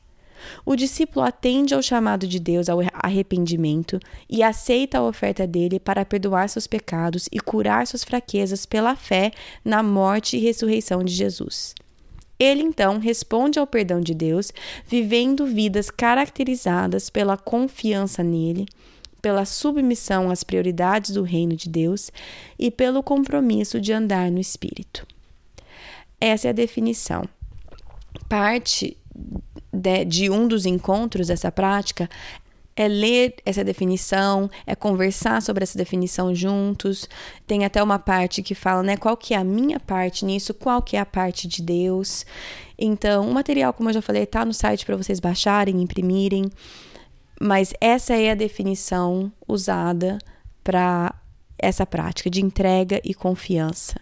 O 0.63 0.75
discípulo 0.75 1.25
atende 1.25 1.73
ao 1.73 1.81
chamado 1.81 2.27
de 2.27 2.39
Deus 2.39 2.69
ao 2.69 2.81
arrependimento 2.93 3.99
e 4.29 4.43
aceita 4.43 4.99
a 4.99 5.03
oferta 5.03 5.47
dele 5.47 5.79
para 5.79 6.05
perdoar 6.05 6.47
seus 6.47 6.67
pecados 6.67 7.27
e 7.31 7.39
curar 7.39 7.87
suas 7.87 8.03
fraquezas 8.03 8.67
pela 8.67 8.95
fé 8.95 9.31
na 9.63 9.81
morte 9.81 10.37
e 10.37 10.41
ressurreição 10.41 11.03
de 11.03 11.11
Jesus. 11.11 11.73
Ele 12.37 12.61
então 12.61 12.99
responde 12.99 13.57
ao 13.57 13.65
perdão 13.65 14.01
de 14.01 14.13
Deus, 14.13 14.51
vivendo 14.85 15.45
vidas 15.45 15.89
caracterizadas 15.89 17.09
pela 17.09 17.37
confiança 17.37 18.21
nele, 18.23 18.67
pela 19.21 19.45
submissão 19.45 20.29
às 20.29 20.43
prioridades 20.43 21.11
do 21.11 21.23
reino 21.23 21.55
de 21.55 21.69
Deus 21.69 22.11
e 22.59 22.69
pelo 22.69 23.01
compromisso 23.01 23.79
de 23.79 23.93
andar 23.93 24.29
no 24.29 24.39
Espírito. 24.39 25.07
Essa 26.19 26.47
é 26.47 26.49
a 26.49 26.53
definição. 26.53 27.27
Parte 28.29 28.97
de, 29.71 30.05
de 30.05 30.29
um 30.29 30.47
dos 30.47 30.65
encontros 30.65 31.27
dessa 31.27 31.51
prática 31.51 32.09
é 32.75 32.87
ler 32.87 33.35
essa 33.45 33.63
definição, 33.63 34.49
é 34.67 34.75
conversar 34.75 35.41
sobre 35.41 35.63
essa 35.63 35.77
definição 35.77 36.35
juntos. 36.35 37.07
Tem 37.47 37.63
até 37.63 37.81
uma 37.81 37.97
parte 37.97 38.43
que 38.43 38.53
fala, 38.53 38.83
né, 38.83 38.97
qual 38.97 39.15
que 39.15 39.33
é 39.33 39.37
a 39.37 39.43
minha 39.43 39.79
parte 39.79 40.25
nisso, 40.25 40.53
qual 40.53 40.81
que 40.81 40.97
é 40.97 40.99
a 40.99 41.05
parte 41.05 41.47
de 41.47 41.61
Deus. 41.61 42.25
Então, 42.77 43.29
o 43.29 43.33
material, 43.33 43.71
como 43.73 43.89
eu 43.89 43.93
já 43.93 44.01
falei, 44.01 44.23
está 44.23 44.43
no 44.43 44.53
site 44.53 44.85
para 44.85 44.97
vocês 44.97 45.19
baixarem, 45.19 45.81
imprimirem. 45.81 46.51
Mas 47.39 47.73
essa 47.79 48.13
é 48.13 48.31
a 48.31 48.35
definição 48.35 49.31
usada 49.47 50.17
para 50.63 51.13
essa 51.57 51.85
prática 51.85 52.29
de 52.29 52.43
entrega 52.43 52.99
e 53.03 53.13
confiança. 53.13 53.95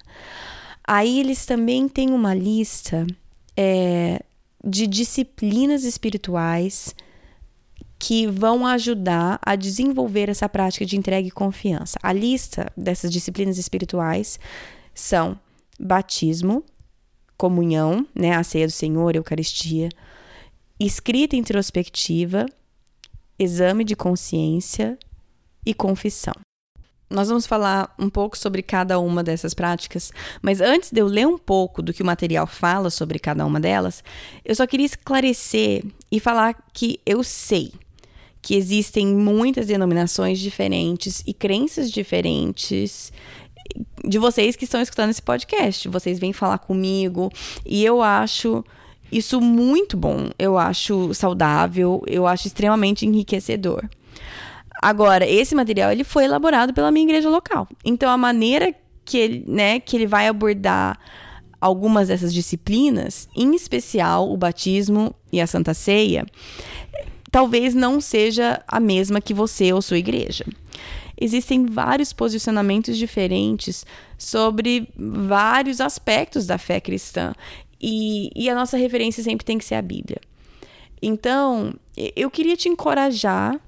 Aí 0.85 1.19
eles 1.19 1.45
também 1.45 1.87
têm 1.87 2.11
uma 2.11 2.33
lista 2.33 3.05
é, 3.55 4.19
de 4.63 4.87
disciplinas 4.87 5.83
espirituais 5.83 6.95
que 8.03 8.27
vão 8.27 8.67
ajudar 8.67 9.39
a 9.41 9.55
desenvolver 9.55 10.27
essa 10.27 10.49
prática 10.49 10.85
de 10.85 10.97
entrega 10.97 11.25
e 11.25 11.31
confiança. 11.31 11.97
A 12.03 12.11
lista 12.11 12.69
dessas 12.75 13.09
disciplinas 13.09 13.57
espirituais 13.57 14.37
são 14.93 15.39
batismo, 15.79 16.65
comunhão, 17.37 18.05
né, 18.13 18.35
a 18.35 18.43
ceia 18.43 18.67
do 18.67 18.73
Senhor, 18.73 19.15
Eucaristia, 19.15 19.87
escrita 20.77 21.37
introspectiva, 21.37 22.45
exame 23.39 23.85
de 23.85 23.95
consciência 23.95 24.99
e 25.65 25.73
confissão. 25.73 26.33
Nós 27.09 27.29
vamos 27.29 27.47
falar 27.47 27.95
um 27.97 28.09
pouco 28.09 28.37
sobre 28.37 28.61
cada 28.61 28.99
uma 28.99 29.23
dessas 29.23 29.53
práticas, 29.53 30.11
mas 30.41 30.59
antes 30.59 30.91
de 30.91 30.99
eu 30.99 31.07
ler 31.07 31.25
um 31.25 31.37
pouco 31.37 31.81
do 31.81 31.93
que 31.93 32.03
o 32.03 32.05
material 32.05 32.47
fala 32.47 32.89
sobre 32.89 33.17
cada 33.17 33.45
uma 33.45 33.61
delas, 33.61 34.03
eu 34.43 34.53
só 34.53 34.67
queria 34.67 34.87
esclarecer 34.87 35.85
e 36.11 36.19
falar 36.19 36.53
que 36.73 36.99
eu 37.05 37.23
sei 37.23 37.71
que 38.43 38.55
existem 38.55 39.07
muitas 39.07 39.67
denominações 39.67 40.37
diferentes 40.37 41.23
e 41.25 41.33
crenças 41.33 41.89
diferentes 41.89 43.11
de 44.03 44.19
vocês 44.19 44.57
que 44.57 44.65
estão 44.65 44.81
escutando 44.81 45.11
esse 45.11 45.21
podcast. 45.21 45.87
Vocês 45.87 46.19
vêm 46.19 46.33
falar 46.33 46.57
comigo 46.57 47.31
e 47.65 47.83
eu 47.83 48.01
acho 48.01 48.63
isso 49.09 49.39
muito 49.39 49.95
bom. 49.95 50.29
Eu 50.37 50.57
acho 50.57 51.13
saudável, 51.13 52.03
eu 52.05 52.27
acho 52.27 52.47
extremamente 52.47 53.05
enriquecedor. 53.05 53.89
Agora, 54.81 55.25
esse 55.25 55.55
material 55.55 55.93
ele 55.93 56.03
foi 56.03 56.25
elaborado 56.25 56.73
pela 56.73 56.91
minha 56.91 57.05
igreja 57.05 57.29
local. 57.29 57.65
Então 57.85 58.11
a 58.11 58.17
maneira 58.17 58.75
que 59.05 59.17
ele, 59.17 59.45
né, 59.47 59.79
que 59.79 59.95
ele 59.95 60.05
vai 60.05 60.27
abordar 60.27 60.99
algumas 61.61 62.09
dessas 62.09 62.33
disciplinas, 62.33 63.29
em 63.33 63.55
especial 63.55 64.29
o 64.29 64.35
batismo 64.35 65.15
e 65.31 65.39
a 65.39 65.47
Santa 65.47 65.73
Ceia, 65.73 66.25
talvez 67.33 67.73
não 67.73 67.99
seja 67.99 68.61
a 68.67 68.79
mesma 68.79 69.19
que 69.19 69.33
você 69.33 69.73
ou 69.73 69.81
sua 69.81 69.97
igreja. 69.97 70.45
Existem 71.19 71.65
vários 71.65 72.13
posicionamentos 72.13 72.95
diferentes 72.95 73.87
sobre 74.19 74.87
vários 74.95 75.81
aspectos 75.81 76.45
da 76.45 76.59
fé 76.59 76.79
cristã 76.79 77.33
e, 77.81 78.29
e 78.35 78.47
a 78.51 78.53
nossa 78.53 78.77
referência 78.77 79.23
sempre 79.23 79.43
tem 79.43 79.57
que 79.57 79.65
ser 79.65 79.73
a 79.73 79.81
Bíblia. 79.81 80.21
Então, 81.01 81.73
eu 82.15 82.29
queria 82.29 82.55
te 82.55 82.69
encorajar 82.69 83.59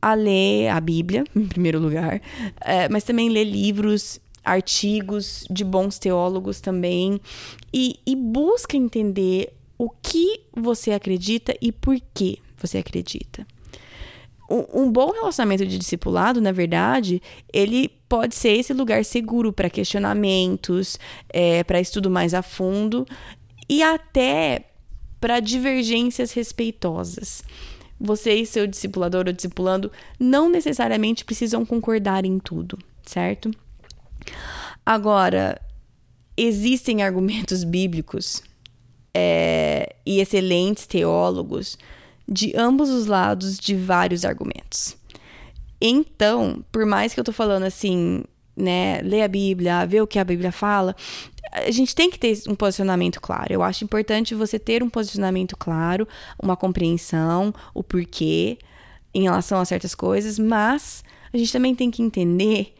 a 0.00 0.12
ler 0.12 0.68
a 0.68 0.78
Bíblia, 0.78 1.24
em 1.34 1.46
primeiro 1.46 1.80
lugar, 1.80 2.20
é, 2.60 2.86
mas 2.90 3.02
também 3.02 3.30
ler 3.30 3.44
livros, 3.44 4.20
artigos 4.44 5.46
de 5.50 5.64
bons 5.64 5.98
teólogos 5.98 6.60
também, 6.60 7.18
e, 7.72 7.98
e 8.06 8.14
busca 8.14 8.76
entender 8.76 9.54
o 9.78 9.88
que 9.88 10.42
você 10.54 10.90
acredita 10.90 11.56
e 11.62 11.72
por 11.72 11.98
quê 12.12 12.40
você 12.56 12.78
acredita. 12.78 13.46
Um, 14.48 14.90
bom 14.92 15.10
relacionamento 15.10 15.66
de 15.66 15.76
discipulado, 15.76 16.40
na 16.40 16.52
verdade, 16.52 17.20
ele 17.52 17.88
pode 18.08 18.36
ser 18.36 18.50
esse 18.50 18.72
lugar 18.72 19.04
seguro 19.04 19.52
para 19.52 19.68
questionamentos, 19.68 20.98
é, 21.28 21.64
para 21.64 21.80
estudo 21.80 22.08
mais 22.08 22.32
a 22.32 22.42
fundo 22.42 23.04
e 23.68 23.82
até 23.82 24.66
para 25.20 25.40
divergências 25.40 26.30
respeitosas. 26.30 27.42
Você 27.98 28.34
e 28.34 28.46
seu 28.46 28.68
discipulador 28.68 29.24
ou 29.26 29.32
discipulando 29.32 29.90
não 30.20 30.48
necessariamente 30.48 31.24
precisam 31.24 31.66
concordar 31.66 32.24
em 32.24 32.38
tudo, 32.38 32.78
certo? 33.04 33.50
Agora, 34.84 35.60
existem 36.36 37.02
argumentos 37.02 37.64
bíblicos 37.64 38.44
é, 39.12 39.96
e 40.04 40.20
excelentes 40.20 40.86
teólogos 40.86 41.76
de 42.28 42.52
ambos 42.56 42.90
os 42.90 43.06
lados 43.06 43.58
de 43.58 43.74
vários 43.74 44.24
argumentos. 44.24 44.96
Então, 45.80 46.64
por 46.72 46.86
mais 46.86 47.12
que 47.12 47.20
eu 47.20 47.24
tô 47.24 47.32
falando 47.32 47.64
assim, 47.64 48.24
né, 48.56 49.00
ler 49.02 49.22
a 49.22 49.28
Bíblia, 49.28 49.86
ver 49.86 50.00
o 50.00 50.06
que 50.06 50.18
a 50.18 50.24
Bíblia 50.24 50.50
fala, 50.50 50.96
a 51.52 51.70
gente 51.70 51.94
tem 51.94 52.10
que 52.10 52.18
ter 52.18 52.42
um 52.48 52.54
posicionamento 52.54 53.20
claro. 53.20 53.52
Eu 53.52 53.62
acho 53.62 53.84
importante 53.84 54.34
você 54.34 54.58
ter 54.58 54.82
um 54.82 54.90
posicionamento 54.90 55.56
claro, 55.56 56.08
uma 56.42 56.56
compreensão, 56.56 57.54
o 57.74 57.82
porquê 57.82 58.58
em 59.14 59.22
relação 59.22 59.60
a 59.60 59.64
certas 59.64 59.94
coisas, 59.94 60.38
mas 60.38 61.04
a 61.32 61.36
gente 61.36 61.52
também 61.52 61.74
tem 61.74 61.90
que 61.90 62.02
entender 62.02 62.74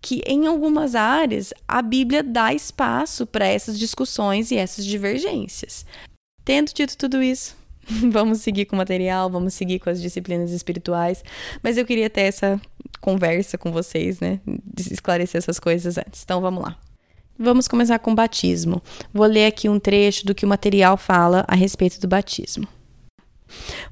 que 0.00 0.22
em 0.26 0.46
algumas 0.46 0.94
áreas 0.94 1.52
a 1.66 1.80
Bíblia 1.80 2.22
dá 2.22 2.52
espaço 2.52 3.26
para 3.26 3.46
essas 3.46 3.78
discussões 3.78 4.50
e 4.50 4.56
essas 4.56 4.84
divergências. 4.84 5.86
Tendo 6.44 6.72
dito 6.74 6.96
tudo 6.96 7.22
isso, 7.22 7.56
vamos 8.10 8.40
seguir 8.40 8.64
com 8.66 8.76
o 8.76 8.78
material, 8.78 9.30
vamos 9.30 9.54
seguir 9.54 9.78
com 9.78 9.90
as 9.90 10.00
disciplinas 10.00 10.50
espirituais. 10.50 11.24
Mas 11.62 11.76
eu 11.76 11.84
queria 11.84 12.10
ter 12.10 12.22
essa 12.22 12.60
conversa 13.00 13.58
com 13.58 13.70
vocês, 13.70 14.20
né? 14.20 14.40
Esclarecer 14.90 15.38
essas 15.38 15.58
coisas 15.58 15.98
antes. 15.98 16.22
Então 16.22 16.40
vamos 16.40 16.62
lá. 16.62 16.76
Vamos 17.38 17.66
começar 17.66 17.98
com 17.98 18.12
o 18.12 18.14
batismo. 18.14 18.80
Vou 19.12 19.26
ler 19.26 19.46
aqui 19.46 19.68
um 19.68 19.80
trecho 19.80 20.24
do 20.24 20.34
que 20.34 20.44
o 20.44 20.48
material 20.48 20.96
fala 20.96 21.44
a 21.48 21.54
respeito 21.54 22.00
do 22.00 22.06
batismo. 22.06 22.66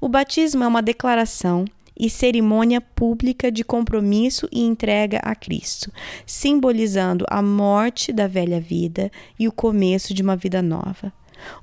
O 0.01 0.09
batismo 0.09 0.65
é 0.65 0.67
uma 0.67 0.83
declaração 0.83 1.65
e 1.99 2.09
cerimônia 2.09 2.81
pública 2.81 3.51
de 3.51 3.65
compromisso 3.65 4.49
e 4.51 4.63
entrega 4.63 5.19
a 5.19 5.35
Cristo, 5.35 5.93
simbolizando 6.25 7.25
a 7.29 7.43
morte 7.43 8.13
da 8.13 8.27
velha 8.27 8.61
vida 8.61 9.11
e 9.39 9.47
o 9.47 9.53
começo 9.53 10.15
de 10.15 10.23
uma 10.23 10.37
vida 10.37 10.63
nova. 10.63 11.13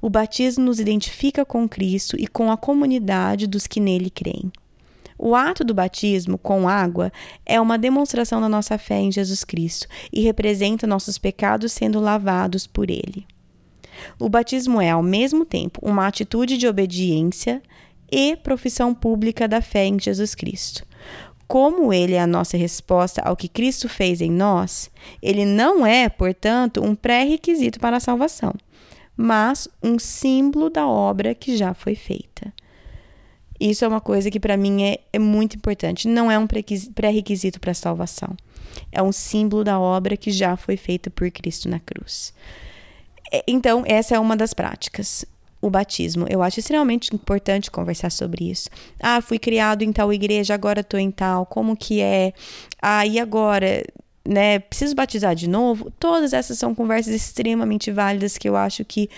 O 0.01 0.09
batismo 0.09 0.65
nos 0.65 0.79
identifica 0.79 1.45
com 1.45 1.67
Cristo 1.67 2.15
e 2.19 2.27
com 2.27 2.51
a 2.51 2.57
comunidade 2.57 3.48
dos 3.48 3.67
que 3.67 3.79
nele 3.79 4.09
creem. 4.09 4.51
O 5.17 5.36
ato 5.36 5.65
do 5.65 5.74
batismo 5.74 6.38
com 6.38 6.69
água 6.69 7.12
é 7.45 7.59
uma 7.59 7.77
demonstração 7.77 8.39
da 8.39 8.48
nossa 8.48 8.77
fé 8.77 9.00
em 9.00 9.12
Jesus 9.12 9.43
Cristo 9.43 9.86
e 10.13 10.21
representa 10.21 10.88
nossos 10.88 11.17
pecados 11.17 11.74
sendo 11.74 12.00
lavados 12.00 12.65
por 12.65 12.89
ele. 12.89 13.27
O 14.17 14.29
batismo 14.29 14.81
é, 14.81 14.91
ao 14.91 15.03
mesmo 15.03 15.43
tempo, 15.43 15.81
uma 15.83 16.07
atitude 16.07 16.57
de 16.57 16.67
obediência 16.67 17.62
e 18.09 18.38
profissão 18.38 18.93
pública 18.93 19.45
da 19.45 19.62
fé 19.62 19.86
em 19.86 20.00
Jesus 20.00 20.33
Cristo. 20.33 20.86
Como 21.48 21.91
ele 21.91 22.13
é 22.13 22.21
a 22.21 22.27
nossa 22.27 22.55
resposta 22.55 23.21
ao 23.21 23.36
que 23.36 23.48
Cristo 23.48 23.89
fez 23.89 24.21
em 24.21 24.31
nós, 24.31 24.89
ele 25.21 25.45
não 25.45 25.86
é, 25.86 26.07
portanto, 26.07 26.81
um 26.81 26.95
pré-requisito 26.95 27.79
para 27.79 27.98
a 27.98 28.00
salvação, 28.00 28.53
mas 29.22 29.68
um 29.84 30.00
símbolo 30.00 30.70
da 30.70 30.88
obra 30.88 31.36
que 31.36 31.58
já 31.58 31.74
foi 31.74 31.94
feita. 31.94 32.54
Isso 33.60 33.84
é 33.84 33.88
uma 33.88 34.00
coisa 34.00 34.32
que 34.32 34.40
para 34.40 34.56
mim 34.56 34.82
é, 34.84 35.00
é, 35.12 35.20
muito 35.20 35.58
importante. 35.58 36.08
Não 36.08 36.32
é 36.32 36.40
um 36.40 36.48
pré-requisito 36.48 37.60
para 37.60 37.72
a 37.72 37.74
salvação. 37.74 38.38
É 38.90 39.04
um 39.04 39.12
símbolo 39.12 39.62
da 39.62 39.78
obra 39.78 40.16
que 40.16 40.32
já 40.32 40.56
foi 40.56 40.78
feita 40.78 41.10
por 41.10 41.30
Cristo 41.32 41.68
na 41.68 41.82
cruz. 41.82 42.34
É, 43.30 43.44
então, 43.46 43.84
essa 43.86 44.16
é 44.16 44.20
uma 44.20 44.38
das 44.38 44.54
práticas 44.54 45.26
o 45.62 45.70
batismo. 45.70 46.26
Eu 46.30 46.42
acho 46.42 46.62
extremamente 46.62 47.14
importante 47.14 47.70
conversar 47.70 48.14
sobre 48.14 48.50
isso. 48.50 48.70
Ah, 49.02 49.22
fui 49.22 49.38
criado 49.38 49.82
em 49.82 49.92
tal 49.92 50.14
igreja, 50.14 50.54
agora 50.54 50.80
estou 50.80 50.98
em 50.98 51.12
tal. 51.12 51.46
Como 51.46 51.76
que 51.76 52.00
é? 52.00 52.32
Ah, 52.82 53.06
e 53.06 53.20
agora? 53.20 53.84
Né, 54.29 54.59
preciso 54.59 54.93
batizar 54.93 55.33
de 55.33 55.50
novo? 55.50 55.89
Todas 56.00 56.33
essas 56.33 56.59
são 56.59 56.75
conversas 56.75 57.15
extremamente 57.15 57.91
válidas 57.91 58.38
que 58.38 58.48
eu 58.48 58.55
acho 58.55 58.86
que 58.86 59.09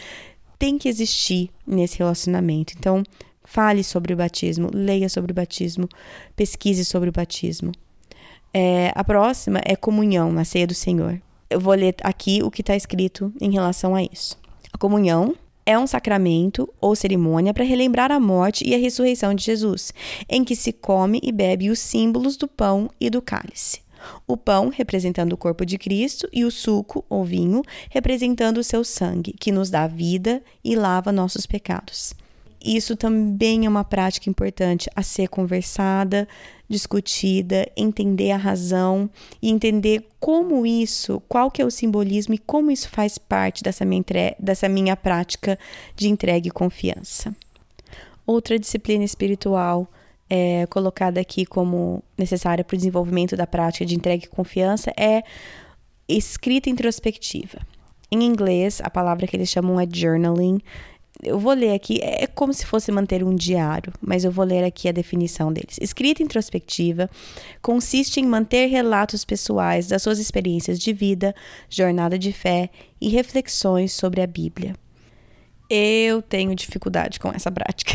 tem 0.58 0.78
que 0.78 0.88
existir 0.88 1.50
nesse 1.68 1.98
relacionamento. 1.98 2.74
Então, 2.78 3.04
fale 3.44 3.84
sobre 3.84 4.14
o 4.14 4.18
batismo, 4.18 4.70
leia 4.74 5.10
sobre 5.10 5.34
o 5.34 5.36
batismo, 5.36 5.90
pesquise 6.36 6.86
sobre 6.86 7.10
o 7.10 7.12
batismo. 7.12 7.74
É, 8.54 8.92
a 8.96 9.04
próxima 9.04 9.60
é 9.66 9.76
comunhão 9.76 10.32
na 10.32 10.46
ceia 10.46 10.68
do 10.68 10.74
Senhor. 10.74 11.22
Eu 11.50 11.60
vou 11.60 11.74
ler 11.74 11.96
aqui 12.04 12.42
o 12.42 12.50
que 12.50 12.62
está 12.62 12.76
escrito 12.76 13.34
em 13.42 13.52
relação 13.52 13.94
a 13.96 14.04
isso. 14.04 14.38
A 14.72 14.78
comunhão 14.78 15.36
é 15.66 15.78
um 15.78 15.86
sacramento 15.86 16.70
ou 16.80 16.96
cerimônia 16.96 17.54
para 17.54 17.66
relembrar 17.66 18.12
a 18.12 18.20
morte 18.20 18.68
e 18.68 18.74
a 18.74 18.78
ressurreição 18.78 19.34
de 19.34 19.44
Jesus, 19.44 19.94
em 20.30 20.44
que 20.44 20.56
se 20.56 20.72
come 20.72 21.20
e 21.22 21.32
bebe 21.32 21.70
os 21.70 21.80
símbolos 21.80 22.38
do 22.38 22.48
pão 22.48 22.90
e 23.00 23.10
do 23.10 23.22
cálice. 23.22 23.82
O 24.28 24.36
pão 24.38 24.70
representando 24.70 25.34
o 25.34 25.38
corpo 25.38 25.66
de 25.66 25.78
Cristo 25.78 26.28
e 26.32 26.46
o 26.46 26.52
suco 26.52 27.06
ou 27.10 27.24
vinho 27.24 27.62
representando 27.90 28.58
o 28.58 28.64
seu 28.64 28.84
sangue, 28.84 29.34
que 29.34 29.52
nos 29.52 29.70
dá 29.70 29.88
vida 29.88 30.42
e 30.64 30.76
lava 30.76 31.12
nossos 31.12 31.46
pecados 31.46 32.14
isso 32.64 32.96
também 32.96 33.66
é 33.66 33.70
uma 33.70 33.84
prática 33.84 34.30
importante 34.30 34.90
a 34.96 35.02
ser 35.02 35.28
conversada, 35.28 36.28
discutida, 36.70 37.68
entender 37.76 38.32
a 38.32 38.38
razão 38.38 39.10
e 39.42 39.50
entender 39.50 40.08
como 40.20 40.66
isso, 40.66 41.22
qual 41.28 41.50
que 41.50 41.62
é 41.62 41.66
o 41.66 41.72
simbolismo 41.72 42.36
e 42.36 42.38
como 42.38 42.72
isso 42.72 42.88
faz 42.90 43.18
parte 43.18 43.64
dessa 43.64 43.84
minha, 43.84 44.04
dessa 44.40 44.70
minha 44.70 44.96
prática 44.96 45.58
de 45.96 46.08
entrega 46.08 46.48
e 46.48 46.52
confiança. 46.52 47.36
Outra 48.26 48.60
disciplina 48.60 49.04
espiritual 49.04 49.88
é, 50.34 50.66
colocada 50.68 51.20
aqui 51.20 51.46
como 51.46 52.02
necessária 52.18 52.64
para 52.64 52.74
o 52.74 52.78
desenvolvimento 52.78 53.36
da 53.36 53.46
prática 53.46 53.86
de 53.86 53.96
entrega 53.96 54.24
e 54.24 54.30
confiança 54.30 54.90
é 54.98 55.24
escrita 56.08 56.70
introspectiva. 56.70 57.60
Em 58.10 58.24
inglês, 58.24 58.80
a 58.82 58.90
palavra 58.90 59.28
que 59.28 59.36
eles 59.36 59.50
chamam 59.50 59.78
é 59.78 59.86
journaling, 59.92 60.60
eu 61.22 61.38
vou 61.38 61.52
ler 61.52 61.74
aqui, 61.74 62.00
é 62.02 62.26
como 62.28 62.54
se 62.54 62.66
fosse 62.66 62.92
manter 62.94 63.24
um 63.26 63.36
diário, 63.36 63.92
mas 64.02 64.24
eu 64.24 64.32
vou 64.32 64.46
ler 64.46 64.64
aqui 64.64 64.88
a 64.88 64.94
definição 64.94 65.52
deles. 65.52 65.78
Escrita 65.82 66.24
introspectiva 66.24 67.10
consiste 67.62 68.22
em 68.22 68.26
manter 68.26 68.68
relatos 68.68 69.26
pessoais 69.26 69.90
das 69.90 70.02
suas 70.02 70.18
experiências 70.18 70.80
de 70.80 70.94
vida, 70.94 71.36
jornada 71.70 72.18
de 72.18 72.32
fé 72.32 72.70
e 73.02 73.10
reflexões 73.10 73.92
sobre 73.92 74.22
a 74.22 74.28
Bíblia. 74.28 74.76
Eu 75.74 76.22
tenho 76.22 76.54
dificuldade 76.54 77.18
com 77.18 77.30
essa 77.30 77.50
prática. 77.50 77.94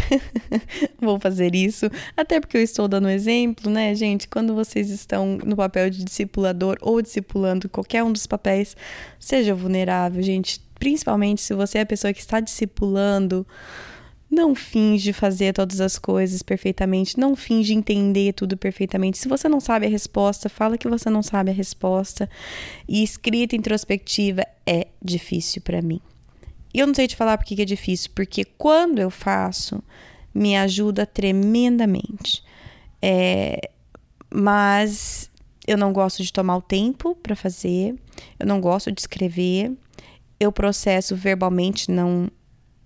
Vou 0.98 1.20
fazer 1.20 1.54
isso, 1.54 1.90
até 2.16 2.40
porque 2.40 2.56
eu 2.56 2.62
estou 2.62 2.88
dando 2.88 3.06
exemplo, 3.10 3.70
né, 3.70 3.94
gente? 3.94 4.26
Quando 4.26 4.54
vocês 4.54 4.88
estão 4.88 5.36
no 5.44 5.54
papel 5.54 5.90
de 5.90 6.02
discipulador 6.02 6.78
ou 6.80 7.02
discipulando 7.02 7.68
qualquer 7.68 8.02
um 8.02 8.10
dos 8.10 8.26
papéis, 8.26 8.74
seja 9.20 9.54
vulnerável, 9.54 10.22
gente 10.22 10.64
principalmente 10.78 11.42
se 11.42 11.52
você 11.52 11.76
é 11.76 11.80
a 11.82 11.86
pessoa 11.86 12.14
que 12.14 12.20
está 12.20 12.40
discipulando, 12.40 13.46
não 14.30 14.54
finge 14.54 15.12
fazer 15.12 15.52
todas 15.52 15.78
as 15.78 15.98
coisas 15.98 16.42
perfeitamente, 16.42 17.20
não 17.20 17.36
finge 17.36 17.74
entender 17.74 18.32
tudo 18.32 18.56
perfeitamente. 18.56 19.18
Se 19.18 19.28
você 19.28 19.50
não 19.50 19.60
sabe 19.60 19.84
a 19.84 19.90
resposta, 19.90 20.48
fala 20.48 20.78
que 20.78 20.88
você 20.88 21.10
não 21.10 21.22
sabe 21.22 21.50
a 21.50 21.54
resposta. 21.54 22.26
E 22.88 23.02
escrita 23.02 23.54
introspectiva 23.54 24.46
é 24.66 24.86
difícil 25.02 25.60
para 25.60 25.82
mim. 25.82 26.00
E 26.76 26.78
eu 26.78 26.86
não 26.86 26.92
sei 26.92 27.08
te 27.08 27.16
falar 27.16 27.38
por 27.38 27.46
que 27.46 27.62
é 27.62 27.64
difícil, 27.64 28.10
porque 28.14 28.44
quando 28.44 28.98
eu 28.98 29.08
faço, 29.08 29.82
me 30.34 30.54
ajuda 30.58 31.06
tremendamente. 31.06 32.44
É, 33.00 33.70
mas 34.30 35.30
eu 35.66 35.78
não 35.78 35.90
gosto 35.90 36.22
de 36.22 36.30
tomar 36.30 36.58
o 36.58 36.60
tempo 36.60 37.14
para 37.14 37.34
fazer, 37.34 37.94
eu 38.38 38.46
não 38.46 38.60
gosto 38.60 38.92
de 38.92 39.00
escrever, 39.00 39.72
eu 40.38 40.52
processo 40.52 41.16
verbalmente, 41.16 41.90
não 41.90 42.30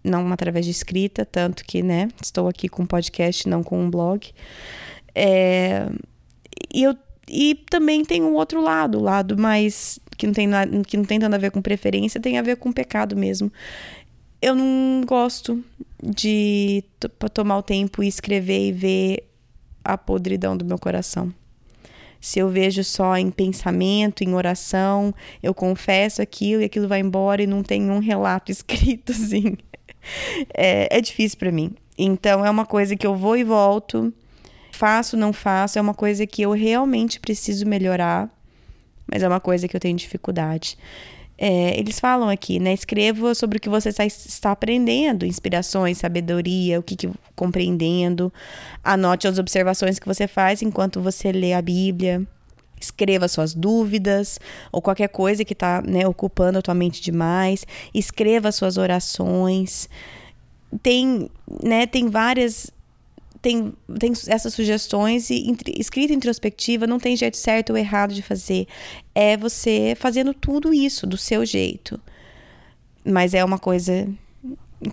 não 0.04 0.32
através 0.32 0.64
de 0.64 0.70
escrita, 0.70 1.26
tanto 1.26 1.64
que, 1.64 1.82
né, 1.82 2.08
estou 2.22 2.46
aqui 2.46 2.68
com 2.68 2.84
um 2.84 2.86
podcast, 2.86 3.48
não 3.48 3.60
com 3.60 3.82
um 3.82 3.90
blog. 3.90 4.32
É, 5.16 5.88
e, 6.72 6.84
eu, 6.84 6.96
e 7.28 7.56
também 7.68 8.04
tem 8.04 8.22
um 8.22 8.34
outro 8.34 8.62
lado, 8.62 8.98
o 8.98 9.02
lado 9.02 9.36
mais 9.36 9.98
que 10.20 10.26
não 10.26 10.34
tem 10.34 10.46
nada, 10.46 10.82
que 10.84 10.96
não 10.96 11.04
tem 11.04 11.18
tanto 11.18 11.34
a 11.34 11.38
ver 11.38 11.50
com 11.50 11.60
preferência, 11.62 12.20
tem 12.20 12.38
a 12.38 12.42
ver 12.42 12.56
com 12.56 12.72
pecado 12.72 13.16
mesmo. 13.16 13.50
Eu 14.40 14.54
não 14.54 15.02
gosto 15.06 15.62
de 16.02 16.84
tomar 17.34 17.58
o 17.58 17.62
tempo 17.62 18.02
e 18.02 18.08
escrever 18.08 18.68
e 18.68 18.72
ver 18.72 19.24
a 19.84 19.98
podridão 19.98 20.56
do 20.56 20.64
meu 20.64 20.78
coração 20.78 21.32
se 22.20 22.38
eu 22.38 22.48
vejo 22.50 22.84
só 22.84 23.16
em 23.16 23.30
pensamento, 23.30 24.22
em 24.22 24.34
oração, 24.34 25.14
eu 25.42 25.54
confesso 25.54 26.20
aquilo 26.20 26.60
e 26.60 26.66
aquilo 26.66 26.86
vai 26.86 27.00
embora 27.00 27.42
e 27.42 27.46
não 27.46 27.62
tem 27.62 27.90
um 27.90 27.98
relato 27.98 28.52
escrito 28.52 29.12
assim. 29.12 29.56
É, 30.54 30.98
é 30.98 31.00
difícil 31.00 31.38
para 31.38 31.50
mim. 31.50 31.72
Então 31.96 32.44
é 32.44 32.50
uma 32.50 32.66
coisa 32.66 32.94
que 32.94 33.06
eu 33.06 33.16
vou 33.16 33.36
e 33.36 33.44
volto, 33.44 34.12
faço, 34.72 35.16
não 35.16 35.32
faço, 35.32 35.78
é 35.78 35.82
uma 35.82 35.94
coisa 35.94 36.26
que 36.26 36.42
eu 36.42 36.52
realmente 36.52 37.18
preciso 37.20 37.66
melhorar, 37.66 38.30
mas 39.10 39.22
é 39.22 39.28
uma 39.28 39.40
coisa 39.40 39.66
que 39.66 39.76
eu 39.76 39.80
tenho 39.80 39.96
dificuldade. 39.96 40.76
É, 41.42 41.78
eles 41.78 41.98
falam 41.98 42.28
aqui, 42.28 42.58
né? 42.58 42.74
Escreva 42.74 43.34
sobre 43.34 43.56
o 43.56 43.60
que 43.60 43.68
você 43.70 43.88
está 43.88 44.52
aprendendo, 44.52 45.24
inspirações, 45.24 45.96
sabedoria, 45.96 46.78
o 46.78 46.82
que, 46.82 46.94
que 46.94 47.10
compreendendo. 47.34 48.30
Anote 48.84 49.26
as 49.26 49.38
observações 49.38 49.98
que 49.98 50.06
você 50.06 50.28
faz 50.28 50.60
enquanto 50.60 51.00
você 51.00 51.32
lê 51.32 51.54
a 51.54 51.62
Bíblia. 51.62 52.26
Escreva 52.78 53.26
suas 53.26 53.54
dúvidas 53.54 54.38
ou 54.70 54.82
qualquer 54.82 55.08
coisa 55.08 55.42
que 55.42 55.54
está 55.54 55.80
né, 55.80 56.06
ocupando 56.06 56.58
a 56.58 56.62
tua 56.62 56.74
mente 56.74 57.00
demais. 57.00 57.66
Escreva 57.94 58.52
suas 58.52 58.76
orações. 58.76 59.88
Tem, 60.82 61.30
né, 61.62 61.86
tem 61.86 62.10
várias 62.10 62.70
tem, 63.42 63.72
tem 63.98 64.12
essas 64.28 64.52
sugestões 64.52 65.30
e 65.30 65.56
escrita 65.78 66.12
introspectiva 66.12 66.86
não 66.86 66.98
tem 66.98 67.16
jeito 67.16 67.36
certo 67.36 67.70
ou 67.70 67.76
errado 67.76 68.12
de 68.12 68.22
fazer. 68.22 68.66
É 69.14 69.36
você 69.36 69.94
fazendo 69.96 70.34
tudo 70.34 70.74
isso 70.74 71.06
do 71.06 71.16
seu 71.16 71.44
jeito. 71.44 71.98
Mas 73.04 73.32
é 73.32 73.44
uma 73.44 73.58
coisa 73.58 74.08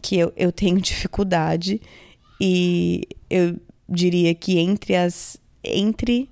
que 0.02 0.18
eu, 0.18 0.32
eu 0.36 0.52
tenho 0.52 0.80
dificuldade 0.82 1.82
e 2.40 3.04
eu 3.30 3.60
diria 3.90 4.34
que 4.34 4.60
entre 4.60 4.96
as 4.96 5.38
entre 5.64 6.30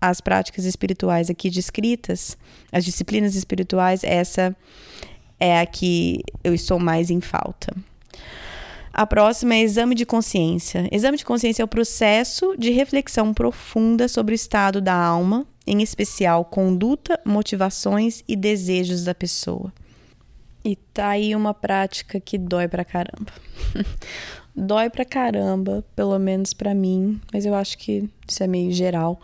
as 0.00 0.20
práticas 0.20 0.64
espirituais 0.64 1.30
aqui 1.30 1.48
descritas, 1.48 2.36
as 2.72 2.84
disciplinas 2.84 3.36
espirituais, 3.36 4.02
essa 4.02 4.56
é 5.38 5.60
a 5.60 5.66
que 5.66 6.24
eu 6.42 6.52
estou 6.52 6.80
mais 6.80 7.08
em 7.08 7.20
falta. 7.20 7.72
A 8.92 9.06
próxima 9.06 9.54
é 9.54 9.62
exame 9.62 9.94
de 9.94 10.04
consciência. 10.04 10.86
Exame 10.92 11.16
de 11.16 11.24
consciência 11.24 11.62
é 11.62 11.64
o 11.64 11.68
processo 11.68 12.54
de 12.58 12.70
reflexão 12.70 13.32
profunda 13.32 14.06
sobre 14.06 14.34
o 14.34 14.36
estado 14.36 14.82
da 14.82 14.94
alma, 14.94 15.46
em 15.66 15.80
especial 15.80 16.44
conduta, 16.44 17.18
motivações 17.24 18.22
e 18.28 18.36
desejos 18.36 19.04
da 19.04 19.14
pessoa. 19.14 19.72
E 20.62 20.76
tá 20.76 21.08
aí 21.08 21.34
uma 21.34 21.54
prática 21.54 22.20
que 22.20 22.36
dói 22.36 22.68
pra 22.68 22.84
caramba. 22.84 23.32
dói 24.54 24.90
pra 24.90 25.06
caramba, 25.06 25.82
pelo 25.96 26.18
menos 26.18 26.52
pra 26.52 26.74
mim, 26.74 27.18
mas 27.32 27.46
eu 27.46 27.54
acho 27.54 27.78
que 27.78 28.08
isso 28.28 28.42
é 28.42 28.46
meio 28.46 28.72
geral. 28.72 29.18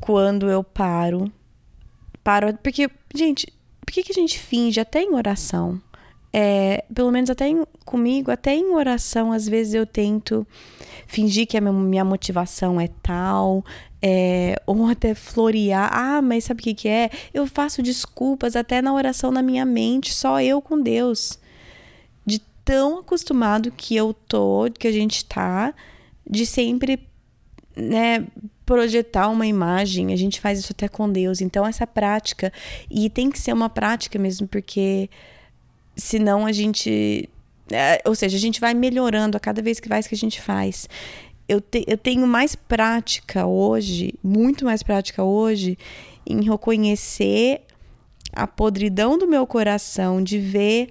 Quando 0.00 0.50
eu 0.50 0.64
paro, 0.64 1.30
paro, 2.24 2.52
porque, 2.60 2.90
gente, 3.14 3.46
por 3.86 3.92
que, 3.92 4.02
que 4.02 4.12
a 4.12 4.20
gente 4.20 4.40
finge 4.40 4.80
até 4.80 5.02
em 5.02 5.14
oração? 5.14 5.80
É, 6.32 6.84
pelo 6.94 7.10
menos 7.10 7.28
até 7.28 7.48
em, 7.48 7.64
comigo, 7.84 8.30
até 8.30 8.54
em 8.54 8.74
oração, 8.74 9.32
às 9.32 9.46
vezes 9.46 9.74
eu 9.74 9.86
tento 9.86 10.46
fingir 11.06 11.46
que 11.46 11.58
a 11.58 11.60
minha 11.60 12.04
motivação 12.04 12.80
é 12.80 12.88
tal, 13.02 13.62
é, 14.00 14.56
ou 14.66 14.86
até 14.86 15.14
florear. 15.14 15.90
Ah, 15.92 16.22
mas 16.22 16.44
sabe 16.44 16.60
o 16.60 16.64
que, 16.64 16.74
que 16.74 16.88
é? 16.88 17.10
Eu 17.34 17.46
faço 17.46 17.82
desculpas 17.82 18.56
até 18.56 18.80
na 18.80 18.94
oração 18.94 19.30
na 19.30 19.42
minha 19.42 19.66
mente, 19.66 20.14
só 20.14 20.40
eu 20.40 20.62
com 20.62 20.80
Deus. 20.80 21.38
De 22.24 22.38
tão 22.64 23.00
acostumado 23.00 23.70
que 23.70 23.94
eu 23.94 24.14
tô, 24.14 24.70
que 24.78 24.88
a 24.88 24.92
gente 24.92 25.24
tá, 25.26 25.74
de 26.28 26.46
sempre, 26.46 27.06
né, 27.76 28.26
projetar 28.64 29.28
uma 29.28 29.46
imagem. 29.46 30.14
A 30.14 30.16
gente 30.16 30.40
faz 30.40 30.58
isso 30.58 30.72
até 30.72 30.88
com 30.88 31.10
Deus. 31.10 31.42
Então, 31.42 31.66
essa 31.66 31.86
prática, 31.86 32.50
e 32.90 33.10
tem 33.10 33.30
que 33.30 33.38
ser 33.38 33.52
uma 33.52 33.68
prática 33.68 34.18
mesmo, 34.18 34.48
porque 34.48 35.10
senão 35.96 36.46
a 36.46 36.52
gente. 36.52 37.28
É, 37.70 38.02
ou 38.04 38.14
seja, 38.14 38.36
a 38.36 38.40
gente 38.40 38.60
vai 38.60 38.74
melhorando 38.74 39.36
a 39.36 39.40
cada 39.40 39.62
vez 39.62 39.80
que 39.80 39.88
faz 39.88 40.06
que 40.06 40.14
a 40.14 40.18
gente 40.18 40.40
faz. 40.40 40.88
Eu, 41.48 41.60
te, 41.60 41.84
eu 41.86 41.96
tenho 41.96 42.26
mais 42.26 42.54
prática 42.54 43.46
hoje, 43.46 44.14
muito 44.22 44.64
mais 44.64 44.82
prática 44.82 45.22
hoje, 45.22 45.78
em 46.26 46.42
reconhecer 46.42 47.62
a 48.32 48.46
podridão 48.46 49.18
do 49.18 49.26
meu 49.26 49.46
coração, 49.46 50.22
de 50.22 50.38
ver 50.38 50.88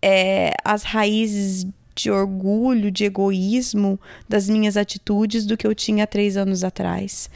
é, 0.00 0.54
as 0.64 0.82
raízes 0.82 1.66
de 1.94 2.10
orgulho, 2.10 2.90
de 2.90 3.04
egoísmo 3.04 3.98
das 4.28 4.48
minhas 4.48 4.76
atitudes 4.76 5.44
do 5.44 5.56
que 5.56 5.66
eu 5.66 5.74
tinha 5.74 6.06
três 6.06 6.36
anos 6.36 6.62
atrás. 6.62 7.28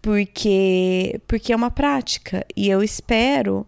Porque, 0.00 1.20
porque 1.28 1.52
é 1.52 1.56
uma 1.56 1.70
prática. 1.70 2.44
E 2.56 2.68
eu 2.68 2.82
espero 2.82 3.66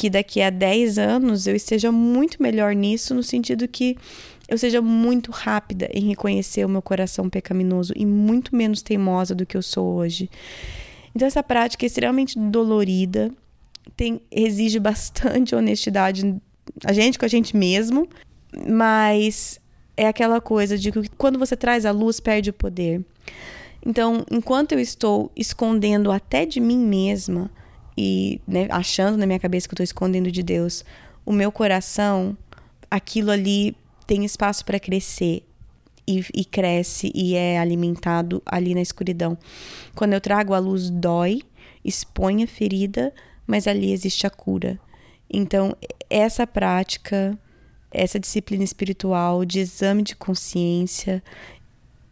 que 0.00 0.08
daqui 0.08 0.40
a 0.40 0.48
10 0.48 0.96
anos 0.96 1.46
eu 1.46 1.54
esteja 1.54 1.92
muito 1.92 2.42
melhor 2.42 2.74
nisso, 2.74 3.14
no 3.14 3.22
sentido 3.22 3.68
que 3.68 3.98
eu 4.48 4.56
seja 4.56 4.80
muito 4.80 5.30
rápida 5.30 5.90
em 5.92 6.08
reconhecer 6.08 6.64
o 6.64 6.70
meu 6.70 6.80
coração 6.80 7.28
pecaminoso 7.28 7.92
e 7.94 8.06
muito 8.06 8.56
menos 8.56 8.80
teimosa 8.80 9.34
do 9.34 9.44
que 9.44 9.58
eu 9.58 9.60
sou 9.60 9.96
hoje. 9.96 10.30
Então, 11.14 11.28
essa 11.28 11.42
prática 11.42 11.84
é 11.84 11.86
extremamente 11.86 12.38
dolorida, 12.38 13.30
tem, 13.94 14.22
exige 14.30 14.80
bastante 14.80 15.52
honestidade 15.54 16.34
a 16.86 16.94
gente 16.94 17.18
com 17.18 17.26
a 17.26 17.28
gente 17.28 17.54
mesmo, 17.54 18.08
mas 18.70 19.60
é 19.98 20.08
aquela 20.08 20.40
coisa 20.40 20.78
de 20.78 20.90
que 20.90 21.10
quando 21.10 21.38
você 21.38 21.54
traz 21.54 21.84
a 21.84 21.90
luz, 21.90 22.20
perde 22.20 22.48
o 22.48 22.54
poder. 22.54 23.04
Então, 23.84 24.24
enquanto 24.30 24.72
eu 24.72 24.80
estou 24.80 25.30
escondendo 25.36 26.10
até 26.10 26.46
de 26.46 26.58
mim 26.58 26.78
mesma 26.78 27.50
e 28.02 28.40
né, 28.48 28.66
achando 28.70 29.18
na 29.18 29.26
minha 29.26 29.38
cabeça 29.38 29.68
que 29.68 29.72
eu 29.72 29.76
estou 29.76 29.84
escondendo 29.84 30.32
de 30.32 30.42
Deus, 30.42 30.82
o 31.26 31.32
meu 31.32 31.52
coração, 31.52 32.34
aquilo 32.90 33.30
ali 33.30 33.76
tem 34.06 34.24
espaço 34.24 34.64
para 34.64 34.80
crescer 34.80 35.44
e, 36.08 36.24
e, 36.34 36.42
cresce 36.46 37.12
e 37.14 37.34
é 37.34 37.58
alimentado 37.58 38.42
ali 38.46 38.74
na 38.74 38.80
escuridão. 38.80 39.36
Quando 39.94 40.14
eu 40.14 40.20
trago 40.20 40.54
a 40.54 40.58
luz, 40.58 40.88
dói, 40.88 41.42
expõe 41.84 42.42
a 42.42 42.46
ferida, 42.46 43.12
mas 43.46 43.66
ali 43.66 43.92
existe 43.92 44.26
a 44.26 44.30
cura. 44.30 44.80
Então, 45.28 45.76
essa 46.08 46.46
prática, 46.46 47.38
essa 47.90 48.18
disciplina 48.18 48.64
espiritual 48.64 49.44
de 49.44 49.60
exame 49.60 50.02
de 50.02 50.16
consciência 50.16 51.22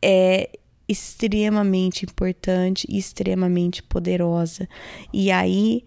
é 0.02 0.50
extremamente 0.88 2.04
importante 2.04 2.86
e 2.88 2.98
extremamente 2.98 3.82
poderosa. 3.82 4.68
E 5.12 5.30
aí, 5.30 5.84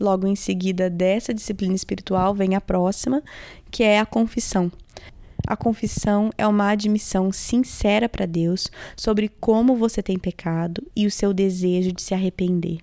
logo 0.00 0.26
em 0.26 0.36
seguida 0.36 0.88
dessa 0.88 1.34
disciplina 1.34 1.74
espiritual, 1.74 2.34
vem 2.34 2.54
a 2.54 2.60
próxima, 2.60 3.22
que 3.70 3.82
é 3.82 3.98
a 3.98 4.06
confissão. 4.06 4.70
A 5.46 5.56
confissão 5.56 6.30
é 6.38 6.46
uma 6.46 6.70
admissão 6.70 7.30
sincera 7.30 8.08
para 8.08 8.24
Deus 8.24 8.70
sobre 8.96 9.28
como 9.28 9.76
você 9.76 10.02
tem 10.02 10.18
pecado 10.18 10.82
e 10.96 11.06
o 11.06 11.10
seu 11.10 11.34
desejo 11.34 11.92
de 11.92 12.00
se 12.00 12.14
arrepender. 12.14 12.78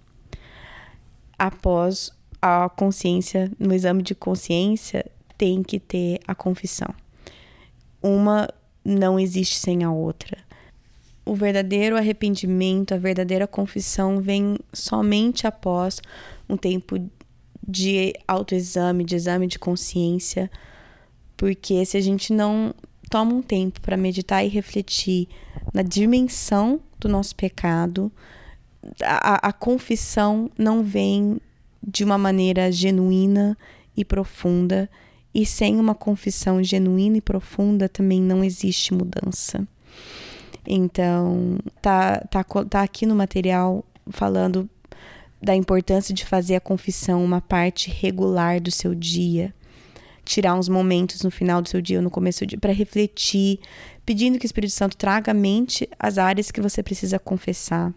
Após 1.39 2.11
a 2.39 2.69
consciência, 2.69 3.51
no 3.57 3.73
exame 3.73 4.03
de 4.03 4.13
consciência, 4.13 5.05
tem 5.37 5.63
que 5.63 5.79
ter 5.79 6.19
a 6.27 6.35
confissão. 6.35 6.93
Uma 8.01 8.47
não 8.85 9.19
existe 9.19 9.55
sem 9.55 9.83
a 9.83 9.91
outra. 9.91 10.37
O 11.25 11.35
verdadeiro 11.35 11.95
arrependimento, 11.95 12.93
a 12.93 12.97
verdadeira 12.97 13.47
confissão 13.47 14.19
vem 14.19 14.57
somente 14.73 15.45
após 15.45 16.01
um 16.49 16.57
tempo 16.57 16.97
de 17.67 18.13
autoexame, 18.27 19.03
de 19.03 19.15
exame 19.15 19.47
de 19.47 19.59
consciência, 19.59 20.49
porque 21.37 21.85
se 21.85 21.95
a 21.95 22.01
gente 22.01 22.33
não 22.33 22.73
toma 23.09 23.33
um 23.33 23.41
tempo 23.41 23.81
para 23.81 23.97
meditar 23.97 24.43
e 24.43 24.47
refletir 24.47 25.27
na 25.73 25.81
dimensão 25.81 26.79
do 26.99 27.07
nosso 27.07 27.35
pecado, 27.35 28.11
a, 29.03 29.49
a 29.49 29.53
confissão 29.53 30.49
não 30.57 30.83
vem 30.83 31.39
de 31.85 32.03
uma 32.03 32.17
maneira 32.17 32.71
genuína 32.71 33.57
e 33.95 34.05
profunda, 34.05 34.89
e 35.33 35.45
sem 35.45 35.79
uma 35.79 35.95
confissão 35.95 36.61
genuína 36.63 37.17
e 37.17 37.21
profunda 37.21 37.87
também 37.87 38.21
não 38.21 38.43
existe 38.43 38.93
mudança. 38.93 39.65
Então, 40.65 41.57
tá, 41.81 42.19
tá, 42.29 42.43
tá 42.43 42.81
aqui 42.81 43.05
no 43.05 43.15
material 43.15 43.83
falando 44.09 44.69
da 45.41 45.55
importância 45.55 46.13
de 46.13 46.23
fazer 46.23 46.55
a 46.55 46.61
confissão 46.61 47.23
uma 47.23 47.41
parte 47.41 47.89
regular 47.89 48.61
do 48.61 48.69
seu 48.69 48.93
dia. 48.93 49.53
Tirar 50.23 50.53
uns 50.53 50.69
momentos 50.69 51.23
no 51.23 51.31
final 51.31 51.61
do 51.61 51.69
seu 51.69 51.81
dia 51.81 51.97
ou 51.97 52.03
no 52.03 52.11
começo 52.11 52.41
do 52.41 52.49
dia 52.49 52.59
para 52.59 52.71
refletir, 52.71 53.59
pedindo 54.05 54.37
que 54.37 54.45
o 54.45 54.47
Espírito 54.47 54.73
Santo 54.73 54.95
traga 54.95 55.31
à 55.31 55.33
mente 55.33 55.89
as 55.99 56.19
áreas 56.19 56.51
que 56.51 56.61
você 56.61 56.83
precisa 56.83 57.17
confessar. 57.17 57.91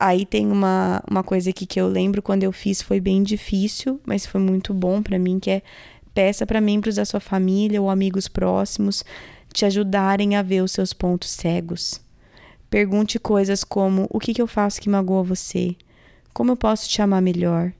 Aí 0.00 0.26
tem 0.26 0.50
uma, 0.50 1.02
uma 1.08 1.22
coisa 1.22 1.50
aqui 1.50 1.66
que 1.66 1.80
eu 1.80 1.88
lembro 1.88 2.20
quando 2.20 2.42
eu 2.44 2.52
fiz, 2.52 2.82
foi 2.82 3.00
bem 3.00 3.22
difícil, 3.22 4.00
mas 4.04 4.26
foi 4.26 4.40
muito 4.40 4.74
bom 4.74 5.02
para 5.02 5.18
mim, 5.18 5.38
que 5.38 5.50
é 5.50 5.62
peça 6.12 6.44
para 6.44 6.60
membros 6.60 6.96
da 6.96 7.04
sua 7.04 7.20
família 7.20 7.80
ou 7.80 7.88
amigos 7.88 8.26
próximos 8.26 9.04
te 9.52 9.64
ajudarem 9.64 10.36
a 10.36 10.42
ver 10.42 10.62
os 10.62 10.72
seus 10.72 10.92
pontos 10.92 11.30
cegos. 11.30 12.00
Pergunte 12.70 13.18
coisas 13.18 13.64
como: 13.64 14.06
o 14.10 14.18
que, 14.18 14.34
que 14.34 14.42
eu 14.42 14.46
faço 14.46 14.80
que 14.80 14.88
magoa 14.88 15.22
você? 15.22 15.74
Como 16.32 16.52
eu 16.52 16.56
posso 16.56 16.88
te 16.88 17.00
amar 17.00 17.22
melhor? 17.22 17.72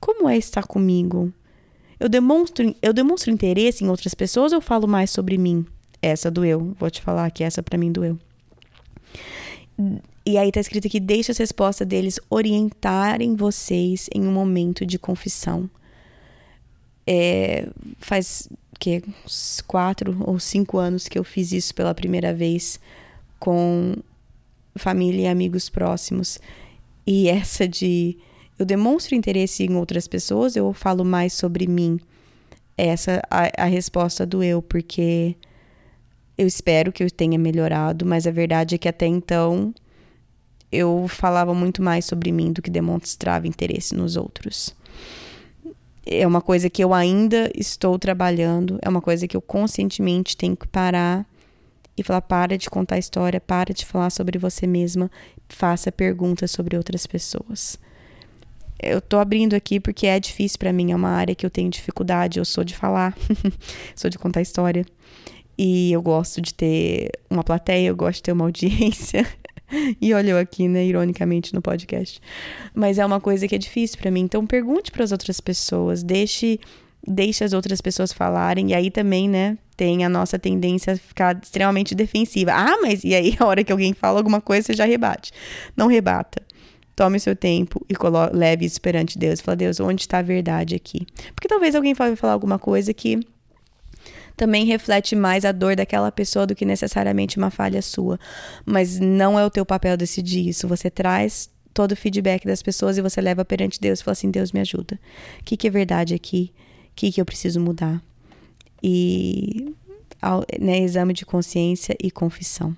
Como 0.00 0.28
é 0.28 0.36
estar 0.36 0.66
comigo? 0.66 1.32
Eu 2.00 2.08
demonstro, 2.08 2.74
eu 2.82 2.92
demonstro 2.92 3.30
interesse 3.30 3.84
em 3.84 3.88
outras 3.88 4.14
pessoas 4.14 4.52
ou 4.52 4.60
falo 4.60 4.88
mais 4.88 5.10
sobre 5.10 5.38
mim? 5.38 5.64
Essa 6.00 6.30
doeu. 6.30 6.74
Vou 6.78 6.90
te 6.90 7.00
falar 7.00 7.30
que 7.30 7.44
essa 7.44 7.62
para 7.62 7.78
mim 7.78 7.92
doeu. 7.92 8.18
E 10.24 10.38
aí 10.38 10.50
tá 10.50 10.60
escrito 10.60 10.86
aqui: 10.86 10.98
deixe 10.98 11.30
as 11.30 11.38
respostas 11.38 11.86
deles 11.86 12.18
orientarem 12.30 13.36
vocês 13.36 14.08
em 14.14 14.26
um 14.26 14.32
momento 14.32 14.84
de 14.84 14.98
confissão. 14.98 15.70
É, 17.06 17.68
faz 17.98 18.48
que 18.82 19.00
quatro 19.64 20.16
ou 20.26 20.40
cinco 20.40 20.76
anos 20.76 21.06
que 21.06 21.16
eu 21.16 21.22
fiz 21.22 21.52
isso 21.52 21.72
pela 21.72 21.94
primeira 21.94 22.34
vez 22.34 22.80
com 23.38 23.94
família 24.74 25.22
e 25.22 25.26
amigos 25.28 25.68
próximos. 25.68 26.40
E 27.06 27.28
essa 27.28 27.68
de 27.68 28.18
eu 28.58 28.66
demonstro 28.66 29.14
interesse 29.14 29.62
em 29.62 29.76
outras 29.76 30.08
pessoas, 30.08 30.56
eu 30.56 30.72
falo 30.72 31.04
mais 31.04 31.32
sobre 31.32 31.68
mim. 31.68 32.00
Essa 32.76 33.22
a, 33.30 33.62
a 33.62 33.66
resposta 33.66 34.26
do 34.26 34.42
eu, 34.42 34.60
porque 34.60 35.36
eu 36.36 36.48
espero 36.48 36.90
que 36.90 37.04
eu 37.04 37.10
tenha 37.10 37.38
melhorado, 37.38 38.04
mas 38.04 38.26
a 38.26 38.32
verdade 38.32 38.74
é 38.74 38.78
que 38.78 38.88
até 38.88 39.06
então 39.06 39.72
eu 40.72 41.06
falava 41.06 41.54
muito 41.54 41.80
mais 41.80 42.04
sobre 42.04 42.32
mim 42.32 42.52
do 42.52 42.60
que 42.60 42.70
demonstrava 42.70 43.46
interesse 43.46 43.94
nos 43.94 44.16
outros. 44.16 44.74
É 46.04 46.26
uma 46.26 46.40
coisa 46.40 46.68
que 46.68 46.82
eu 46.82 46.92
ainda 46.92 47.50
estou 47.54 47.98
trabalhando, 47.98 48.78
é 48.82 48.88
uma 48.88 49.00
coisa 49.00 49.28
que 49.28 49.36
eu 49.36 49.40
conscientemente 49.40 50.36
tenho 50.36 50.56
que 50.56 50.66
parar 50.66 51.24
e 51.96 52.02
falar: 52.02 52.22
para 52.22 52.58
de 52.58 52.68
contar 52.68 52.98
história, 52.98 53.40
para 53.40 53.72
de 53.72 53.86
falar 53.86 54.10
sobre 54.10 54.38
você 54.38 54.66
mesma, 54.66 55.10
faça 55.48 55.92
perguntas 55.92 56.50
sobre 56.50 56.76
outras 56.76 57.06
pessoas. 57.06 57.78
Eu 58.80 59.00
tô 59.00 59.18
abrindo 59.18 59.54
aqui 59.54 59.78
porque 59.78 60.08
é 60.08 60.18
difícil 60.18 60.58
para 60.58 60.72
mim, 60.72 60.90
é 60.90 60.96
uma 60.96 61.10
área 61.10 61.36
que 61.36 61.46
eu 61.46 61.50
tenho 61.50 61.70
dificuldade, 61.70 62.40
eu 62.40 62.44
sou 62.44 62.64
de 62.64 62.74
falar, 62.74 63.16
sou 63.94 64.10
de 64.10 64.18
contar 64.18 64.42
história. 64.42 64.84
E 65.56 65.92
eu 65.92 66.02
gosto 66.02 66.40
de 66.40 66.52
ter 66.52 67.10
uma 67.30 67.44
plateia, 67.44 67.88
eu 67.88 67.96
gosto 67.96 68.16
de 68.16 68.22
ter 68.24 68.32
uma 68.32 68.44
audiência. 68.44 69.24
e 70.00 70.14
olhou 70.14 70.38
aqui, 70.38 70.68
né, 70.68 70.84
ironicamente 70.84 71.54
no 71.54 71.62
podcast. 71.62 72.20
Mas 72.74 72.98
é 72.98 73.06
uma 73.06 73.20
coisa 73.20 73.48
que 73.48 73.54
é 73.54 73.58
difícil 73.58 73.98
para 73.98 74.10
mim. 74.10 74.20
Então 74.20 74.46
pergunte 74.46 74.90
para 74.90 75.04
as 75.04 75.12
outras 75.12 75.40
pessoas, 75.40 76.02
deixe 76.02 76.60
deixe 77.04 77.42
as 77.42 77.52
outras 77.52 77.80
pessoas 77.80 78.12
falarem 78.12 78.70
e 78.70 78.74
aí 78.74 78.88
também, 78.88 79.28
né, 79.28 79.58
tem 79.76 80.04
a 80.04 80.08
nossa 80.08 80.38
tendência 80.38 80.92
a 80.92 80.96
ficar 80.96 81.36
extremamente 81.42 81.96
defensiva. 81.96 82.52
Ah, 82.54 82.78
mas 82.80 83.02
e 83.02 83.14
aí 83.14 83.36
a 83.40 83.44
hora 83.44 83.64
que 83.64 83.72
alguém 83.72 83.92
fala 83.92 84.20
alguma 84.20 84.40
coisa, 84.40 84.66
você 84.66 84.74
já 84.74 84.84
rebate. 84.84 85.32
Não 85.76 85.88
rebata. 85.88 86.40
Tome 86.94 87.18
seu 87.18 87.34
tempo 87.34 87.84
e 87.88 87.94
leve 88.32 88.66
isso 88.66 88.80
perante 88.80 89.18
Deus. 89.18 89.40
Fala, 89.40 89.56
Deus, 89.56 89.80
onde 89.80 90.02
está 90.02 90.18
a 90.18 90.22
verdade 90.22 90.74
aqui? 90.74 91.06
Porque 91.34 91.48
talvez 91.48 91.74
alguém 91.74 91.94
vai 91.94 92.14
falar 92.14 92.34
alguma 92.34 92.58
coisa 92.58 92.92
que 92.92 93.18
também 94.36 94.64
reflete 94.64 95.14
mais 95.14 95.44
a 95.44 95.52
dor 95.52 95.76
daquela 95.76 96.10
pessoa 96.10 96.46
do 96.46 96.54
que 96.54 96.64
necessariamente 96.64 97.38
uma 97.38 97.50
falha 97.50 97.82
sua. 97.82 98.18
Mas 98.64 98.98
não 98.98 99.38
é 99.38 99.44
o 99.44 99.50
teu 99.50 99.64
papel 99.64 99.96
decidir 99.96 100.48
isso. 100.48 100.68
Você 100.68 100.90
traz 100.90 101.50
todo 101.72 101.92
o 101.92 101.96
feedback 101.96 102.46
das 102.46 102.62
pessoas 102.62 102.98
e 102.98 103.02
você 103.02 103.20
leva 103.20 103.44
perante 103.44 103.80
Deus 103.80 104.00
e 104.00 104.04
fala 104.04 104.12
assim: 104.12 104.30
Deus 104.30 104.52
me 104.52 104.60
ajuda. 104.60 104.98
O 105.40 105.44
que, 105.44 105.56
que 105.56 105.66
é 105.66 105.70
verdade 105.70 106.14
aqui? 106.14 106.52
O 106.86 106.94
que, 106.96 107.12
que 107.12 107.20
eu 107.20 107.24
preciso 107.24 107.60
mudar? 107.60 108.02
e 108.82 109.74
né, 110.60 110.80
exame 110.80 111.14
de 111.14 111.24
consciência 111.24 111.96
e 112.02 112.10
confissão. 112.10 112.76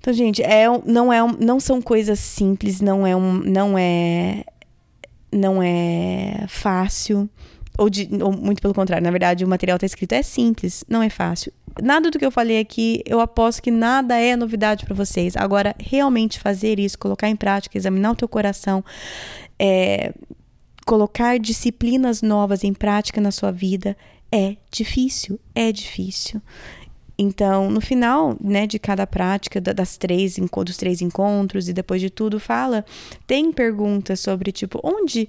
Então, 0.00 0.12
gente, 0.12 0.42
é, 0.42 0.66
não, 0.86 1.12
é, 1.12 1.20
não 1.38 1.60
são 1.60 1.82
coisas 1.82 2.18
simples, 2.18 2.80
não 2.80 3.06
é, 3.06 3.14
um, 3.14 3.34
não 3.34 3.76
é, 3.76 4.44
não 5.30 5.62
é 5.62 6.46
fácil. 6.48 7.28
Ou, 7.78 7.88
de, 7.88 8.08
ou 8.20 8.32
muito 8.32 8.60
pelo 8.60 8.74
contrário, 8.74 9.04
na 9.04 9.10
verdade, 9.10 9.44
o 9.44 9.48
material 9.48 9.76
está 9.76 9.86
escrito 9.86 10.12
é 10.12 10.22
simples, 10.22 10.84
não 10.88 11.00
é 11.00 11.08
fácil. 11.08 11.52
Nada 11.80 12.10
do 12.10 12.18
que 12.18 12.26
eu 12.26 12.30
falei 12.30 12.58
aqui, 12.58 13.02
eu 13.06 13.20
aposto 13.20 13.62
que 13.62 13.70
nada 13.70 14.16
é 14.16 14.34
novidade 14.34 14.84
para 14.84 14.94
vocês. 14.94 15.36
Agora, 15.36 15.74
realmente 15.78 16.40
fazer 16.40 16.80
isso, 16.80 16.98
colocar 16.98 17.28
em 17.28 17.36
prática, 17.36 17.78
examinar 17.78 18.10
o 18.10 18.16
teu 18.16 18.28
coração, 18.28 18.84
é, 19.58 20.12
colocar 20.84 21.38
disciplinas 21.38 22.20
novas 22.20 22.64
em 22.64 22.74
prática 22.74 23.20
na 23.20 23.30
sua 23.30 23.52
vida 23.52 23.96
é 24.32 24.56
difícil, 24.70 25.38
é 25.54 25.70
difícil. 25.70 26.42
Então, 27.18 27.68
no 27.68 27.80
final, 27.80 28.36
né, 28.40 28.66
de 28.66 28.78
cada 28.78 29.04
prática, 29.06 29.60
das 29.60 29.96
três, 29.96 30.36
dos 30.36 30.76
três 30.76 31.02
encontros 31.02 31.68
e 31.68 31.72
depois 31.72 32.00
de 32.00 32.10
tudo, 32.10 32.38
fala, 32.38 32.84
tem 33.26 33.50
perguntas 33.52 34.20
sobre 34.20 34.52
tipo 34.52 34.80
onde, 34.84 35.28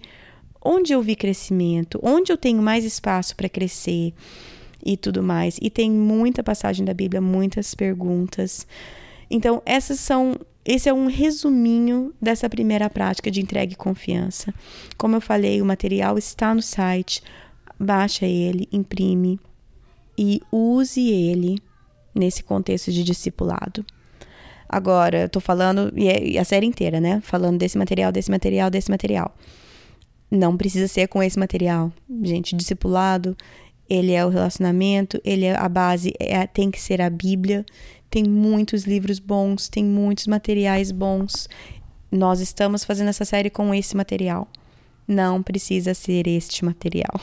onde 0.61 0.93
eu 0.93 1.01
vi 1.01 1.15
crescimento, 1.15 1.99
onde 2.03 2.31
eu 2.31 2.37
tenho 2.37 2.61
mais 2.61 2.83
espaço 2.83 3.35
para 3.35 3.49
crescer 3.49 4.13
e 4.85 4.97
tudo 4.97 5.21
mais. 5.21 5.57
E 5.61 5.69
tem 5.69 5.91
muita 5.91 6.43
passagem 6.43 6.85
da 6.85 6.93
Bíblia, 6.93 7.21
muitas 7.21 7.73
perguntas. 7.73 8.65
Então, 9.29 9.61
essas 9.65 9.99
são 9.99 10.35
esse 10.65 10.87
é 10.87 10.93
um 10.93 11.07
resuminho 11.07 12.13
dessa 12.21 12.47
primeira 12.49 12.89
prática 12.89 13.31
de 13.31 13.41
entrega 13.41 13.73
e 13.73 13.75
confiança. 13.75 14.53
Como 14.97 15.15
eu 15.15 15.21
falei, 15.21 15.61
o 15.61 15.65
material 15.65 16.17
está 16.17 16.53
no 16.53 16.61
site. 16.61 17.23
Baixa 17.79 18.25
ele, 18.25 18.67
imprime 18.71 19.39
e 20.17 20.41
use 20.51 21.09
ele 21.09 21.57
nesse 22.13 22.43
contexto 22.43 22.91
de 22.91 23.03
discipulado. 23.03 23.85
Agora, 24.67 25.21
eu 25.21 25.29
tô 25.29 25.39
falando, 25.39 25.91
é, 25.95 26.23
e 26.23 26.37
a 26.37 26.43
série 26.43 26.67
inteira, 26.67 26.99
né? 26.99 27.21
Falando 27.23 27.57
desse 27.57 27.77
material, 27.77 28.11
desse 28.11 28.29
material, 28.29 28.69
desse 28.69 28.91
material. 28.91 29.35
Não 30.29 30.55
precisa 30.55 30.87
ser 30.87 31.07
com 31.07 31.21
esse 31.23 31.39
material. 31.39 31.91
Gente, 32.21 32.55
discipulado, 32.55 33.35
ele 33.89 34.11
é 34.11 34.23
o 34.23 34.29
relacionamento, 34.29 35.19
ele 35.25 35.45
é 35.45 35.55
a 35.55 35.67
base, 35.67 36.13
é, 36.19 36.45
tem 36.45 36.69
que 36.69 36.79
ser 36.79 37.01
a 37.01 37.09
Bíblia. 37.09 37.65
Tem 38.09 38.23
muitos 38.23 38.83
livros 38.83 39.19
bons, 39.19 39.67
tem 39.67 39.83
muitos 39.83 40.27
materiais 40.27 40.91
bons. 40.91 41.47
Nós 42.11 42.39
estamos 42.39 42.83
fazendo 42.83 43.09
essa 43.09 43.25
série 43.25 43.49
com 43.49 43.73
esse 43.73 43.95
material. 43.95 44.47
Não 45.07 45.41
precisa 45.41 45.93
ser 45.93 46.27
este 46.27 46.63
material. 46.63 47.19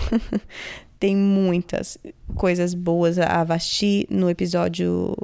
tem 0.98 1.16
muitas 1.16 1.98
coisas 2.34 2.74
boas. 2.74 3.18
A 3.18 3.44
Vasti, 3.44 4.06
no 4.10 4.28
episódio 4.28 5.16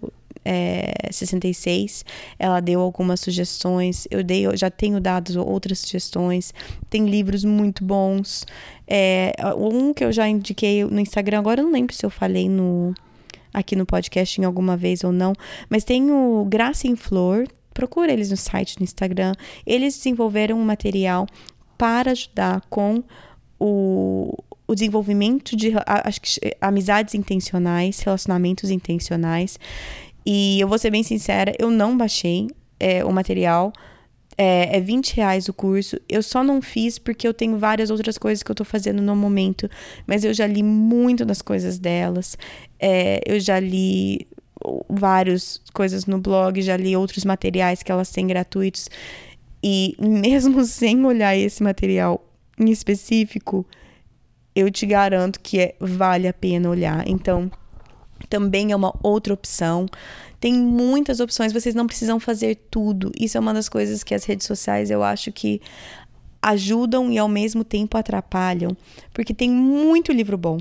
é, 0.44 1.08
66, 1.10 2.04
ela 2.38 2.60
deu 2.60 2.80
algumas 2.80 3.20
sugestões. 3.20 4.06
Eu 4.10 4.22
dei, 4.22 4.46
eu 4.46 4.56
já 4.56 4.70
tenho 4.70 5.00
dado 5.00 5.46
outras 5.46 5.80
sugestões. 5.80 6.52
Tem 6.90 7.08
livros 7.08 7.44
muito 7.44 7.84
bons. 7.84 8.44
É, 8.86 9.32
um 9.56 9.94
que 9.94 10.04
eu 10.04 10.12
já 10.12 10.28
indiquei 10.28 10.84
no 10.84 11.00
Instagram, 11.00 11.38
agora 11.38 11.60
eu 11.60 11.64
não 11.64 11.72
lembro 11.72 11.94
se 11.94 12.04
eu 12.04 12.10
falei 12.10 12.48
no 12.48 12.94
aqui 13.52 13.76
no 13.76 13.84
podcast 13.84 14.40
em 14.40 14.44
alguma 14.44 14.78
vez 14.78 15.04
ou 15.04 15.12
não, 15.12 15.34
mas 15.68 15.84
tem 15.84 16.10
o 16.10 16.44
Graça 16.48 16.86
em 16.86 16.96
Flor. 16.96 17.46
Procura 17.74 18.12
eles 18.12 18.30
no 18.30 18.36
site, 18.36 18.78
no 18.78 18.84
Instagram. 18.84 19.34
Eles 19.66 19.96
desenvolveram 19.96 20.58
um 20.58 20.64
material 20.64 21.26
para 21.76 22.12
ajudar 22.12 22.62
com 22.68 23.02
o, 23.58 24.36
o 24.66 24.74
desenvolvimento 24.74 25.56
de 25.56 25.72
acho 25.86 26.20
que, 26.20 26.56
amizades 26.60 27.14
intencionais, 27.14 28.00
relacionamentos 28.00 28.70
intencionais. 28.70 29.58
E 30.24 30.60
eu 30.60 30.68
vou 30.68 30.78
ser 30.78 30.90
bem 30.90 31.02
sincera, 31.02 31.52
eu 31.58 31.70
não 31.70 31.96
baixei 31.96 32.48
é, 32.78 33.04
o 33.04 33.12
material. 33.12 33.72
É, 34.36 34.78
é 34.78 34.80
20 34.80 35.16
reais 35.16 35.48
o 35.48 35.52
curso. 35.52 35.98
Eu 36.08 36.22
só 36.22 36.42
não 36.42 36.62
fiz 36.62 36.98
porque 36.98 37.26
eu 37.26 37.34
tenho 37.34 37.58
várias 37.58 37.90
outras 37.90 38.16
coisas 38.16 38.42
que 38.42 38.50
eu 38.50 38.54
tô 38.54 38.64
fazendo 38.64 39.02
no 39.02 39.14
momento. 39.14 39.68
Mas 40.06 40.24
eu 40.24 40.32
já 40.32 40.46
li 40.46 40.62
muito 40.62 41.24
das 41.24 41.42
coisas 41.42 41.78
delas. 41.78 42.36
É, 42.78 43.20
eu 43.26 43.38
já 43.38 43.60
li 43.60 44.26
várias 44.88 45.60
coisas 45.72 46.06
no 46.06 46.18
blog, 46.18 46.60
já 46.62 46.76
li 46.76 46.96
outros 46.96 47.24
materiais 47.24 47.82
que 47.82 47.92
elas 47.92 48.10
têm 48.10 48.26
gratuitos. 48.26 48.88
E 49.62 49.94
mesmo 50.00 50.64
sem 50.64 51.04
olhar 51.04 51.36
esse 51.36 51.62
material 51.62 52.24
em 52.58 52.70
específico, 52.70 53.66
eu 54.54 54.70
te 54.70 54.86
garanto 54.86 55.40
que 55.40 55.60
é, 55.60 55.74
vale 55.80 56.28
a 56.28 56.32
pena 56.32 56.68
olhar. 56.68 57.06
Então, 57.06 57.50
também 58.28 58.72
é 58.72 58.76
uma 58.76 58.94
outra 59.02 59.34
opção. 59.34 59.86
Tem 60.40 60.52
muitas 60.54 61.20
opções, 61.20 61.52
vocês 61.52 61.74
não 61.74 61.86
precisam 61.86 62.18
fazer 62.18 62.56
tudo. 62.70 63.12
Isso 63.18 63.36
é 63.36 63.40
uma 63.40 63.54
das 63.54 63.68
coisas 63.68 64.02
que 64.02 64.14
as 64.14 64.24
redes 64.24 64.46
sociais 64.46 64.90
eu 64.90 65.02
acho 65.02 65.30
que 65.32 65.60
ajudam 66.40 67.10
e 67.12 67.18
ao 67.18 67.28
mesmo 67.28 67.62
tempo 67.62 67.96
atrapalham, 67.96 68.76
porque 69.14 69.32
tem 69.32 69.48
muito 69.50 70.12
livro 70.12 70.36
bom. 70.36 70.58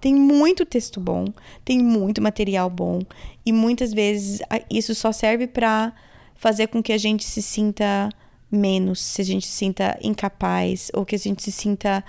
Tem 0.00 0.14
muito 0.14 0.64
texto 0.64 0.98
bom, 0.98 1.26
tem 1.62 1.78
muito 1.78 2.22
material 2.22 2.70
bom 2.70 3.00
e 3.44 3.52
muitas 3.52 3.92
vezes 3.92 4.40
isso 4.70 4.94
só 4.94 5.12
serve 5.12 5.46
para 5.46 5.92
fazer 6.34 6.68
com 6.68 6.82
que 6.82 6.90
a 6.90 6.96
gente 6.96 7.22
se 7.22 7.42
sinta 7.42 8.08
menos, 8.50 8.98
se 8.98 9.20
a 9.20 9.24
gente 9.24 9.46
se 9.46 9.52
sinta 9.52 9.98
incapaz 10.02 10.90
ou 10.94 11.04
que 11.04 11.14
a 11.14 11.18
gente 11.18 11.42
se 11.42 11.52
sinta 11.52 12.02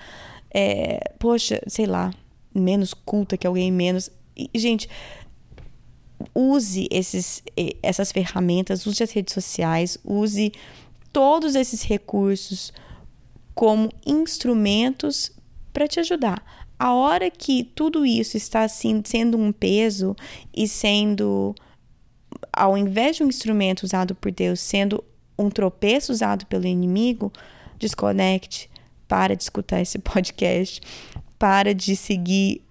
é, 0.53 1.13
poxa, 1.17 1.61
sei 1.67 1.85
lá, 1.85 2.13
menos 2.53 2.93
culta 2.93 3.37
que 3.37 3.47
alguém, 3.47 3.71
menos. 3.71 4.09
Gente, 4.53 4.89
use 6.33 6.87
esses, 6.91 7.43
essas 7.81 8.11
ferramentas, 8.11 8.85
use 8.85 9.03
as 9.03 9.11
redes 9.11 9.33
sociais, 9.33 9.97
use 10.03 10.51
todos 11.11 11.55
esses 11.55 11.83
recursos 11.83 12.71
como 13.53 13.89
instrumentos 14.05 15.31
para 15.73 15.87
te 15.87 15.99
ajudar. 15.99 16.43
A 16.79 16.93
hora 16.93 17.29
que 17.29 17.63
tudo 17.63 18.05
isso 18.05 18.37
está 18.37 18.63
assim, 18.63 19.01
sendo 19.05 19.37
um 19.37 19.51
peso 19.51 20.15
e 20.55 20.67
sendo, 20.67 21.53
ao 22.51 22.77
invés 22.77 23.17
de 23.17 23.23
um 23.23 23.27
instrumento 23.27 23.83
usado 23.83 24.15
por 24.15 24.31
Deus, 24.31 24.59
sendo 24.59 25.03
um 25.37 25.49
tropeço 25.49 26.11
usado 26.11 26.45
pelo 26.47 26.65
inimigo, 26.65 27.31
desconecte, 27.77 28.69
para 29.07 29.35
de 29.35 29.43
escutar 29.43 29.81
esse 29.81 29.99
podcast, 29.99 30.81
para 31.37 31.73
de 31.75 31.95
seguir 31.95 32.63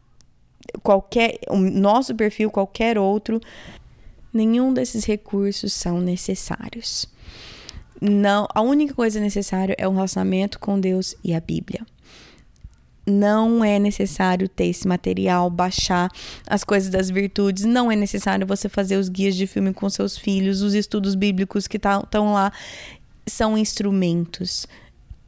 qualquer 0.82 1.38
o 1.48 1.56
nosso 1.56 2.14
perfil, 2.14 2.50
qualquer 2.50 2.98
outro. 2.98 3.40
Nenhum 4.32 4.72
desses 4.72 5.04
recursos 5.04 5.72
são 5.72 6.00
necessários. 6.00 7.06
Não, 8.00 8.46
a 8.54 8.62
única 8.62 8.94
coisa 8.94 9.20
necessária 9.20 9.74
é 9.76 9.86
um 9.88 9.94
relacionamento 9.94 10.58
com 10.58 10.80
Deus 10.80 11.14
e 11.22 11.34
a 11.34 11.40
Bíblia. 11.40 11.84
Não 13.06 13.64
é 13.64 13.78
necessário 13.78 14.48
ter 14.48 14.66
esse 14.66 14.86
material, 14.86 15.50
baixar 15.50 16.08
as 16.46 16.62
coisas 16.62 16.90
das 16.90 17.10
virtudes. 17.10 17.64
Não 17.64 17.90
é 17.90 17.96
necessário 17.96 18.46
você 18.46 18.68
fazer 18.68 18.96
os 18.96 19.08
guias 19.08 19.34
de 19.34 19.46
filme 19.46 19.74
com 19.74 19.90
seus 19.90 20.16
filhos, 20.16 20.62
os 20.62 20.74
estudos 20.74 21.14
bíblicos 21.14 21.66
que 21.66 21.76
estão 21.76 22.02
tá, 22.02 22.20
lá. 22.20 22.52
São 23.26 23.58
instrumentos 23.58 24.66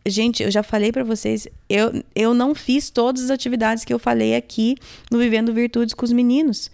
Gente, 0.05 0.43
eu 0.43 0.51
já 0.51 0.63
falei 0.63 0.91
para 0.91 1.05
vocês, 1.05 1.47
eu, 1.69 2.03
eu 2.15 2.35
não 2.35 2.55
fiz 2.55 2.91
todas 2.91 3.25
as 3.25 3.31
atividades 3.31 3.85
que 3.85 3.95
eu 3.95 3.99
falei 3.99 4.35
aqui 4.35 4.77
no 5.11 5.19
Vivendo 5.19 5.53
Virtudes 5.53 5.95
com 5.95 6.05
os 6.05 6.13
meninos. 6.13 6.71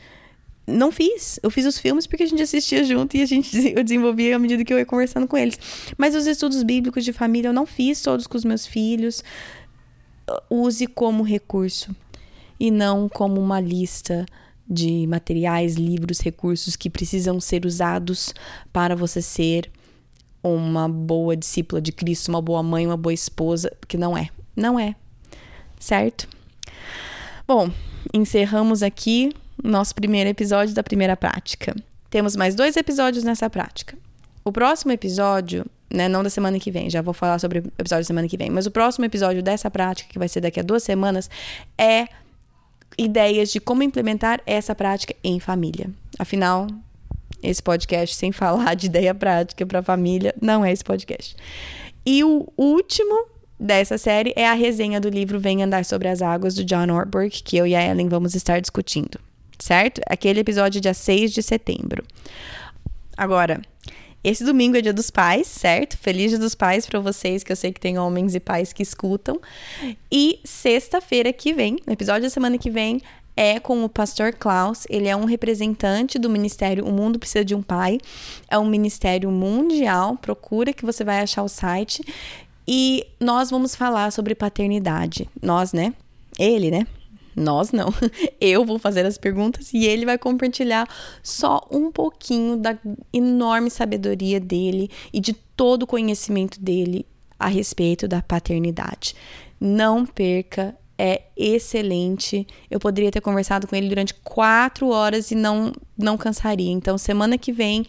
Não 0.67 0.91
fiz. 0.91 1.38
Eu 1.43 1.51
fiz 1.51 1.67
os 1.67 1.79
filmes 1.79 2.07
porque 2.07 2.23
a 2.23 2.27
gente 2.27 2.43
assistia 2.43 2.85
junto 2.85 3.17
e 3.17 3.23
a 3.23 3.27
gente 3.27 3.55
eu 3.77 3.83
desenvolvia 3.83 4.37
à 4.37 4.38
medida 4.38 4.64
que 4.64 4.73
eu 4.73 4.79
ia 4.79 4.87
conversando 4.87 5.27
com 5.27 5.37
eles. 5.37 5.59
Mas 5.97 6.14
os 6.14 6.27
estudos 6.27 6.62
bíblicos 6.62 7.05
de 7.05 7.12
família 7.12 7.49
eu 7.49 7.53
não 7.53 7.67
fiz 7.67 8.01
todos 8.01 8.27
com 8.27 8.37
os 8.37 8.45
meus 8.45 8.67
filhos. 8.67 9.23
Use 10.51 10.87
como 10.87 11.23
recurso 11.23 11.95
e 12.61 12.71
não 12.71 13.09
como 13.09 13.41
uma 13.41 13.61
lista 13.61 14.27
de 14.69 15.07
materiais, 15.07 15.77
livros, 15.77 16.21
recursos 16.21 16.77
que 16.77 16.91
precisam 16.91 17.41
ser 17.41 17.64
usados 17.64 18.35
para 18.73 18.95
você 18.95 19.23
ser 19.23 19.71
uma 20.55 20.89
boa 20.89 21.37
discípula 21.37 21.81
de 21.81 21.93
Cristo, 21.93 22.29
uma 22.29 22.43
boa 22.43 22.63
mãe, 22.63 22.87
uma 22.87 22.97
boa 22.97 23.13
esposa, 23.13 23.73
que 23.87 23.97
não 23.97 24.17
é. 24.17 24.29
Não 24.57 24.79
é. 24.79 24.95
Certo? 25.79 26.29
Bom, 27.47 27.71
encerramos 28.13 28.83
aqui 28.83 29.33
nosso 29.63 29.95
primeiro 29.95 30.29
episódio 30.29 30.75
da 30.75 30.83
primeira 30.83 31.17
prática. 31.17 31.75
Temos 32.11 32.37
mais 32.37 32.55
dois 32.55 32.77
episódios 32.77 33.25
nessa 33.25 33.49
prática. 33.51 33.97
O 34.45 34.53
próximo 34.53 34.93
episódio, 34.93 35.67
né, 35.93 36.09
não 36.09 36.23
da 36.23 36.31
semana 36.31 36.59
que 36.59 36.71
vem, 36.71 36.89
já 36.89 37.03
vou 37.03 37.13
falar 37.13 37.39
sobre 37.39 37.59
o 37.59 37.73
episódio 37.79 38.05
da 38.05 38.07
semana 38.07 38.29
que 38.29 38.37
vem, 38.37 38.51
mas 38.51 38.67
o 38.67 38.71
próximo 38.71 39.05
episódio 39.05 39.43
dessa 39.43 39.71
prática, 39.71 40.11
que 40.11 40.19
vai 40.19 40.29
ser 40.29 40.41
daqui 40.41 40.61
a 40.61 40.63
duas 40.63 40.83
semanas, 40.83 41.29
é 41.77 42.07
ideias 42.97 43.51
de 43.51 43.61
como 43.61 43.83
implementar 43.83 44.41
essa 44.47 44.75
prática 44.75 45.15
em 45.23 45.39
família. 45.39 45.91
Afinal, 46.19 46.67
esse 47.42 47.62
podcast 47.62 48.14
sem 48.14 48.33
falar 48.33 48.74
de 48.74 48.87
ideia 48.87 49.14
prática 49.14 49.64
para 49.66 49.83
família, 49.83 50.35
não 50.40 50.64
é 50.64 50.72
esse 50.72 50.85
podcast. 50.85 51.37
E 52.05 52.24
o 52.24 52.46
último 52.57 53.27
dessa 53.59 53.98
série 53.98 54.33
é 54.37 54.48
a 54.48 54.55
resenha 54.55 55.01
do 55.01 55.09
livro 55.09 55.38
Vem 55.38 55.62
Andar 55.62 55.85
Sobre 55.85 56.09
as 56.09 56.22
Águas, 56.22 56.55
do 56.55 56.64
John 56.64 56.90
Ortberg, 56.90 57.42
que 57.42 57.57
eu 57.57 57.66
e 57.66 57.74
a 57.74 57.85
Ellen 57.85 58.09
vamos 58.09 58.35
estar 58.35 58.61
discutindo, 58.61 59.18
certo? 59.59 60.01
Aquele 60.07 60.40
episódio 60.40 60.81
dia 60.81 60.94
6 60.94 61.33
de 61.33 61.42
setembro. 61.42 62.05
Agora, 63.16 63.61
esse 64.22 64.44
domingo 64.44 64.77
é 64.77 64.81
dia 64.81 64.92
dos 64.92 65.11
pais, 65.11 65.46
certo? 65.46 65.96
Feliz 65.96 66.31
dia 66.31 66.38
dos 66.38 66.55
pais 66.55 66.87
para 66.87 66.98
vocês, 67.01 67.44
que 67.44 67.53
eu 67.53 67.57
sei 67.57 67.72
que 67.72 67.81
tem 67.81 67.98
homens 67.98 68.35
e 68.35 68.40
pais 68.40 68.72
que 68.72 68.83
escutam. 68.83 69.40
E 70.11 70.40
sexta-feira 70.44 71.33
que 71.33 71.53
vem, 71.53 71.79
no 71.87 71.92
episódio 71.92 72.22
da 72.22 72.31
semana 72.31 72.59
que 72.59 72.70
vem, 72.70 73.01
é 73.38 73.61
com 73.61 73.85
o 73.85 73.88
pastor 73.88 74.33
Klaus. 74.33 74.85
Ele 74.90 75.07
é 75.07 75.14
um 75.14 75.24
representante 75.24 76.18
do 76.18 76.29
ministério 76.29 76.85
O 76.85 76.92
Mundo 76.92 77.20
Precisa 77.20 77.44
de 77.44 77.55
um 77.55 77.62
Pai. 77.62 78.01
É 78.51 78.59
um 78.59 78.68
ministério 78.68 79.31
mundial. 79.31 80.16
Procura 80.16 80.72
que 80.72 80.85
você 80.85 81.05
vai 81.05 81.20
achar 81.20 81.44
o 81.44 81.48
site. 81.48 82.03
E 82.66 83.07
nós 83.20 83.48
vamos 83.48 83.77
falar 83.77 84.11
sobre 84.11 84.35
paternidade. 84.35 85.29
Nós, 85.40 85.72
né? 85.72 85.94
Ele, 86.37 86.68
né? 86.68 86.85
Nós 87.37 87.70
não. 87.70 87.94
Eu 88.40 88.64
vou 88.64 88.77
fazer 88.77 89.07
as 89.07 89.16
perguntas 89.16 89.72
e 89.72 89.87
ele 89.87 90.05
vai 90.05 90.18
compartilhar 90.18 90.88
só 91.22 91.64
um 91.70 91.92
pouquinho 91.92 92.57
da 92.57 92.77
enorme 93.12 93.70
sabedoria 93.70 94.40
dele 94.40 94.90
e 95.12 95.20
de 95.20 95.33
todo 95.33 95.85
o 95.85 95.87
conhecimento 95.87 96.61
dele 96.61 97.07
a 97.38 97.46
respeito 97.46 98.09
da 98.09 98.20
paternidade. 98.20 99.14
Não 99.61 100.05
perca, 100.05 100.77
é 100.99 101.23
excelente. 101.37 102.47
Eu 102.69 102.81
poderia 102.81 103.11
ter 103.11 103.21
conversado 103.21 103.67
com 103.67 103.77
ele 103.77 103.89
durante 103.89 104.13
quatro 104.15 104.89
horas 104.89 105.31
e 105.31 105.35
não, 105.35 105.73
não 105.97 106.19
cansaria. 106.19 106.73
Então, 106.73 106.99
semana 106.99 107.39
que 107.39 107.53
vem, 107.53 107.87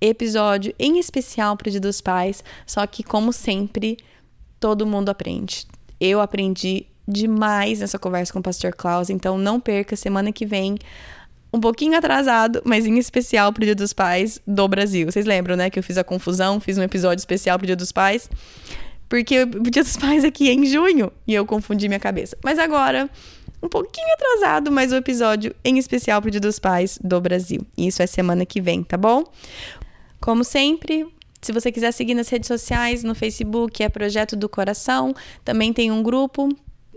episódio 0.00 0.74
em 0.78 0.98
especial 0.98 1.56
para 1.56 1.68
o 1.68 1.70
Dia 1.70 1.80
dos 1.80 2.00
Pais. 2.00 2.42
Só 2.66 2.86
que, 2.86 3.02
como 3.02 3.32
sempre, 3.32 3.98
todo 4.58 4.86
mundo 4.86 5.10
aprende. 5.10 5.66
Eu 6.00 6.20
aprendi 6.20 6.86
demais 7.06 7.80
nessa 7.80 7.98
conversa 7.98 8.32
com 8.32 8.40
o 8.40 8.42
pastor 8.42 8.72
Klaus, 8.74 9.10
então 9.10 9.38
não 9.38 9.60
perca 9.60 9.94
semana 9.94 10.32
que 10.32 10.44
vem. 10.44 10.76
Um 11.52 11.60
pouquinho 11.60 11.96
atrasado, 11.96 12.60
mas 12.64 12.86
em 12.86 12.98
especial 12.98 13.52
pro 13.52 13.64
Dia 13.64 13.74
dos 13.74 13.92
Pais 13.92 14.40
do 14.46 14.66
Brasil. 14.66 15.10
Vocês 15.10 15.24
lembram, 15.24 15.56
né, 15.56 15.70
que 15.70 15.78
eu 15.78 15.82
fiz 15.82 15.96
a 15.96 16.04
confusão, 16.04 16.58
fiz 16.58 16.76
um 16.76 16.82
episódio 16.82 17.20
especial 17.20 17.56
pro 17.58 17.66
Dia 17.66 17.76
dos 17.76 17.92
Pais, 17.92 18.28
porque 19.08 19.42
o 19.42 19.70
Dia 19.70 19.82
dos 19.82 19.96
Pais 19.96 20.24
aqui 20.24 20.48
é 20.48 20.52
em 20.52 20.66
junho 20.66 21.12
e 21.26 21.34
eu 21.34 21.46
confundi 21.46 21.88
minha 21.88 22.00
cabeça. 22.00 22.36
Mas 22.42 22.58
agora, 22.58 23.08
um 23.62 23.68
pouquinho 23.68 24.12
atrasado, 24.14 24.70
mas 24.70 24.92
o 24.92 24.96
episódio 24.96 25.54
em 25.64 25.78
especial 25.78 26.20
pro 26.20 26.30
Dia 26.30 26.40
dos 26.40 26.58
Pais 26.58 26.98
do 27.02 27.20
Brasil. 27.20 27.60
Isso 27.76 28.02
é 28.02 28.06
semana 28.06 28.44
que 28.44 28.60
vem, 28.60 28.82
tá 28.82 28.96
bom? 28.96 29.24
Como 30.20 30.44
sempre, 30.44 31.06
se 31.40 31.52
você 31.52 31.70
quiser 31.70 31.92
seguir 31.92 32.14
nas 32.14 32.28
redes 32.28 32.48
sociais, 32.48 33.02
no 33.02 33.14
Facebook 33.14 33.82
é 33.82 33.88
Projeto 33.88 34.34
do 34.34 34.48
Coração, 34.48 35.14
também 35.44 35.72
tem 35.72 35.90
um 35.90 36.02
grupo 36.02 36.48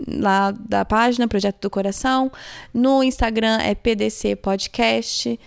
lá 0.07 0.51
da 0.51 0.85
página 0.85 1.27
Projeto 1.27 1.61
do 1.61 1.69
Coração, 1.69 2.31
no 2.73 3.03
Instagram 3.03 3.57
é 3.61 3.75
PDC 3.75 4.35
Podcast. 4.37 5.39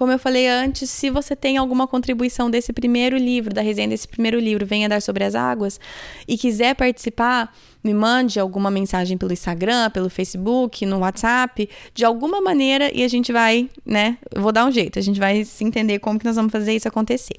Como 0.00 0.10
eu 0.10 0.18
falei 0.18 0.48
antes, 0.48 0.88
se 0.88 1.10
você 1.10 1.36
tem 1.36 1.58
alguma 1.58 1.86
contribuição 1.86 2.50
desse 2.50 2.72
primeiro 2.72 3.18
livro, 3.18 3.52
da 3.52 3.60
resenha 3.60 3.86
desse 3.86 4.08
primeiro 4.08 4.40
livro, 4.40 4.64
Venha 4.64 4.88
Dar 4.88 5.02
Sobre 5.02 5.24
as 5.24 5.34
Águas, 5.34 5.78
e 6.26 6.38
quiser 6.38 6.74
participar, 6.74 7.54
me 7.84 7.92
mande 7.92 8.40
alguma 8.40 8.70
mensagem 8.70 9.18
pelo 9.18 9.30
Instagram, 9.30 9.90
pelo 9.90 10.08
Facebook, 10.08 10.86
no 10.86 11.00
WhatsApp, 11.00 11.68
de 11.92 12.02
alguma 12.02 12.40
maneira, 12.40 12.90
e 12.94 13.04
a 13.04 13.08
gente 13.08 13.30
vai, 13.30 13.68
né? 13.84 14.16
Eu 14.34 14.40
vou 14.40 14.52
dar 14.52 14.64
um 14.64 14.72
jeito, 14.72 14.98
a 14.98 15.02
gente 15.02 15.20
vai 15.20 15.44
se 15.44 15.62
entender 15.64 15.98
como 15.98 16.18
que 16.18 16.24
nós 16.24 16.36
vamos 16.36 16.50
fazer 16.50 16.74
isso 16.74 16.88
acontecer. 16.88 17.36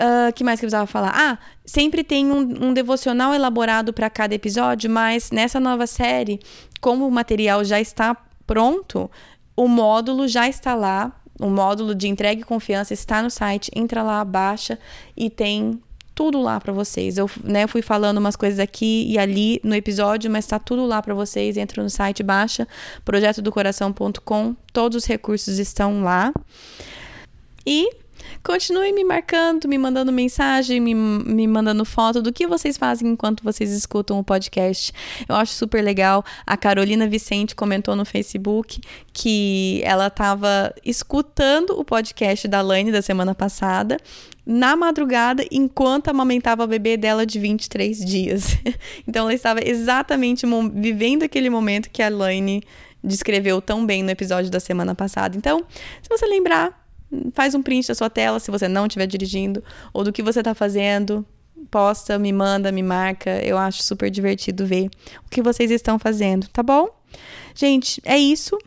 Uh, 0.00 0.32
que 0.34 0.42
mais 0.42 0.58
que 0.58 0.64
eu 0.64 0.68
precisava 0.68 0.86
falar? 0.86 1.12
Ah, 1.14 1.38
sempre 1.66 2.02
tem 2.02 2.32
um, 2.32 2.68
um 2.68 2.72
devocional 2.72 3.34
elaborado 3.34 3.92
para 3.92 4.08
cada 4.08 4.34
episódio, 4.34 4.88
mas 4.88 5.30
nessa 5.30 5.60
nova 5.60 5.86
série, 5.86 6.40
como 6.80 7.06
o 7.06 7.10
material 7.10 7.62
já 7.62 7.78
está 7.78 8.16
pronto, 8.46 9.10
o 9.54 9.68
módulo 9.68 10.26
já 10.26 10.48
está 10.48 10.74
lá. 10.74 11.19
O 11.40 11.48
módulo 11.48 11.94
de 11.94 12.06
entrega 12.08 12.40
e 12.40 12.44
confiança 12.44 12.92
está 12.92 13.22
no 13.22 13.30
site. 13.30 13.70
Entra 13.74 14.02
lá, 14.02 14.24
baixa 14.24 14.78
e 15.16 15.30
tem 15.30 15.80
tudo 16.14 16.40
lá 16.40 16.60
para 16.60 16.72
vocês. 16.72 17.16
Eu 17.16 17.30
né, 17.42 17.66
fui 17.66 17.80
falando 17.80 18.18
umas 18.18 18.36
coisas 18.36 18.58
aqui 18.58 19.06
e 19.08 19.18
ali 19.18 19.58
no 19.64 19.74
episódio, 19.74 20.30
mas 20.30 20.44
está 20.44 20.58
tudo 20.58 20.84
lá 20.84 21.00
para 21.00 21.14
vocês. 21.14 21.56
Entra 21.56 21.82
no 21.82 21.88
site, 21.88 22.22
baixa 22.22 22.68
projetodocoração.com. 23.04 24.54
Todos 24.72 24.96
os 24.96 25.06
recursos 25.06 25.58
estão 25.58 26.02
lá. 26.02 26.30
E 27.66 27.90
Continue 28.42 28.92
me 28.92 29.04
marcando, 29.04 29.68
me 29.68 29.78
mandando 29.78 30.12
mensagem, 30.12 30.80
me, 30.80 30.94
me 30.94 31.46
mandando 31.46 31.84
foto 31.84 32.22
do 32.22 32.32
que 32.32 32.46
vocês 32.46 32.76
fazem 32.76 33.08
enquanto 33.08 33.42
vocês 33.42 33.70
escutam 33.70 34.18
o 34.18 34.24
podcast. 34.24 34.92
Eu 35.28 35.34
acho 35.36 35.52
super 35.52 35.82
legal. 35.82 36.24
A 36.46 36.56
Carolina 36.56 37.06
Vicente 37.06 37.54
comentou 37.54 37.94
no 37.94 38.04
Facebook 38.04 38.80
que 39.12 39.80
ela 39.84 40.06
estava 40.08 40.74
escutando 40.84 41.78
o 41.78 41.84
podcast 41.84 42.46
da 42.48 42.60
Laine 42.60 42.92
da 42.92 43.02
semana 43.02 43.34
passada 43.34 43.98
na 44.46 44.74
madrugada 44.74 45.44
enquanto 45.50 46.08
amamentava 46.08 46.64
a 46.64 46.66
bebê 46.66 46.96
dela 46.96 47.24
de 47.24 47.38
23 47.38 48.04
dias. 48.04 48.56
então 49.06 49.24
ela 49.24 49.34
estava 49.34 49.60
exatamente 49.62 50.44
vivendo 50.74 51.22
aquele 51.22 51.48
momento 51.48 51.90
que 51.90 52.02
a 52.02 52.08
Laine 52.08 52.62
descreveu 53.02 53.60
tão 53.62 53.84
bem 53.84 54.02
no 54.02 54.10
episódio 54.10 54.50
da 54.50 54.60
semana 54.60 54.94
passada. 54.94 55.36
Então, 55.36 55.64
se 56.02 56.08
você 56.08 56.26
lembrar, 56.26 56.78
faz 57.32 57.54
um 57.54 57.62
print 57.62 57.88
da 57.88 57.94
sua 57.94 58.10
tela 58.10 58.38
se 58.38 58.50
você 58.50 58.68
não 58.68 58.86
estiver 58.86 59.06
dirigindo, 59.06 59.62
ou 59.92 60.04
do 60.04 60.12
que 60.12 60.22
você 60.22 60.40
está 60.40 60.54
fazendo, 60.54 61.24
posta, 61.70 62.18
me 62.18 62.32
manda, 62.32 62.70
me 62.72 62.82
marca. 62.82 63.42
Eu 63.44 63.58
acho 63.58 63.82
super 63.82 64.10
divertido 64.10 64.66
ver 64.66 64.90
o 65.26 65.30
que 65.30 65.42
vocês 65.42 65.70
estão 65.70 65.98
fazendo, 65.98 66.48
tá 66.48 66.62
bom? 66.62 66.88
Gente, 67.54 68.00
é 68.04 68.18
isso. 68.18 68.58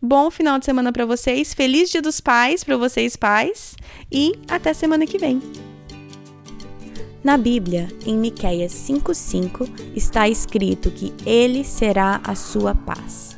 Bom 0.00 0.30
final 0.30 0.58
de 0.58 0.64
semana 0.64 0.92
para 0.92 1.04
vocês. 1.04 1.52
Feliz 1.52 1.90
Dia 1.90 2.00
dos 2.00 2.20
Pais 2.20 2.62
para 2.62 2.76
vocês 2.76 3.16
pais 3.16 3.74
e 4.12 4.32
até 4.48 4.72
semana 4.72 5.06
que 5.06 5.18
vem. 5.18 5.42
Na 7.22 7.36
Bíblia, 7.36 7.88
em 8.06 8.16
Miqueias 8.16 8.72
5:5, 8.72 9.68
está 9.96 10.28
escrito 10.28 10.90
que 10.90 11.12
ele 11.26 11.64
será 11.64 12.20
a 12.22 12.36
sua 12.36 12.76
paz. 12.76 13.37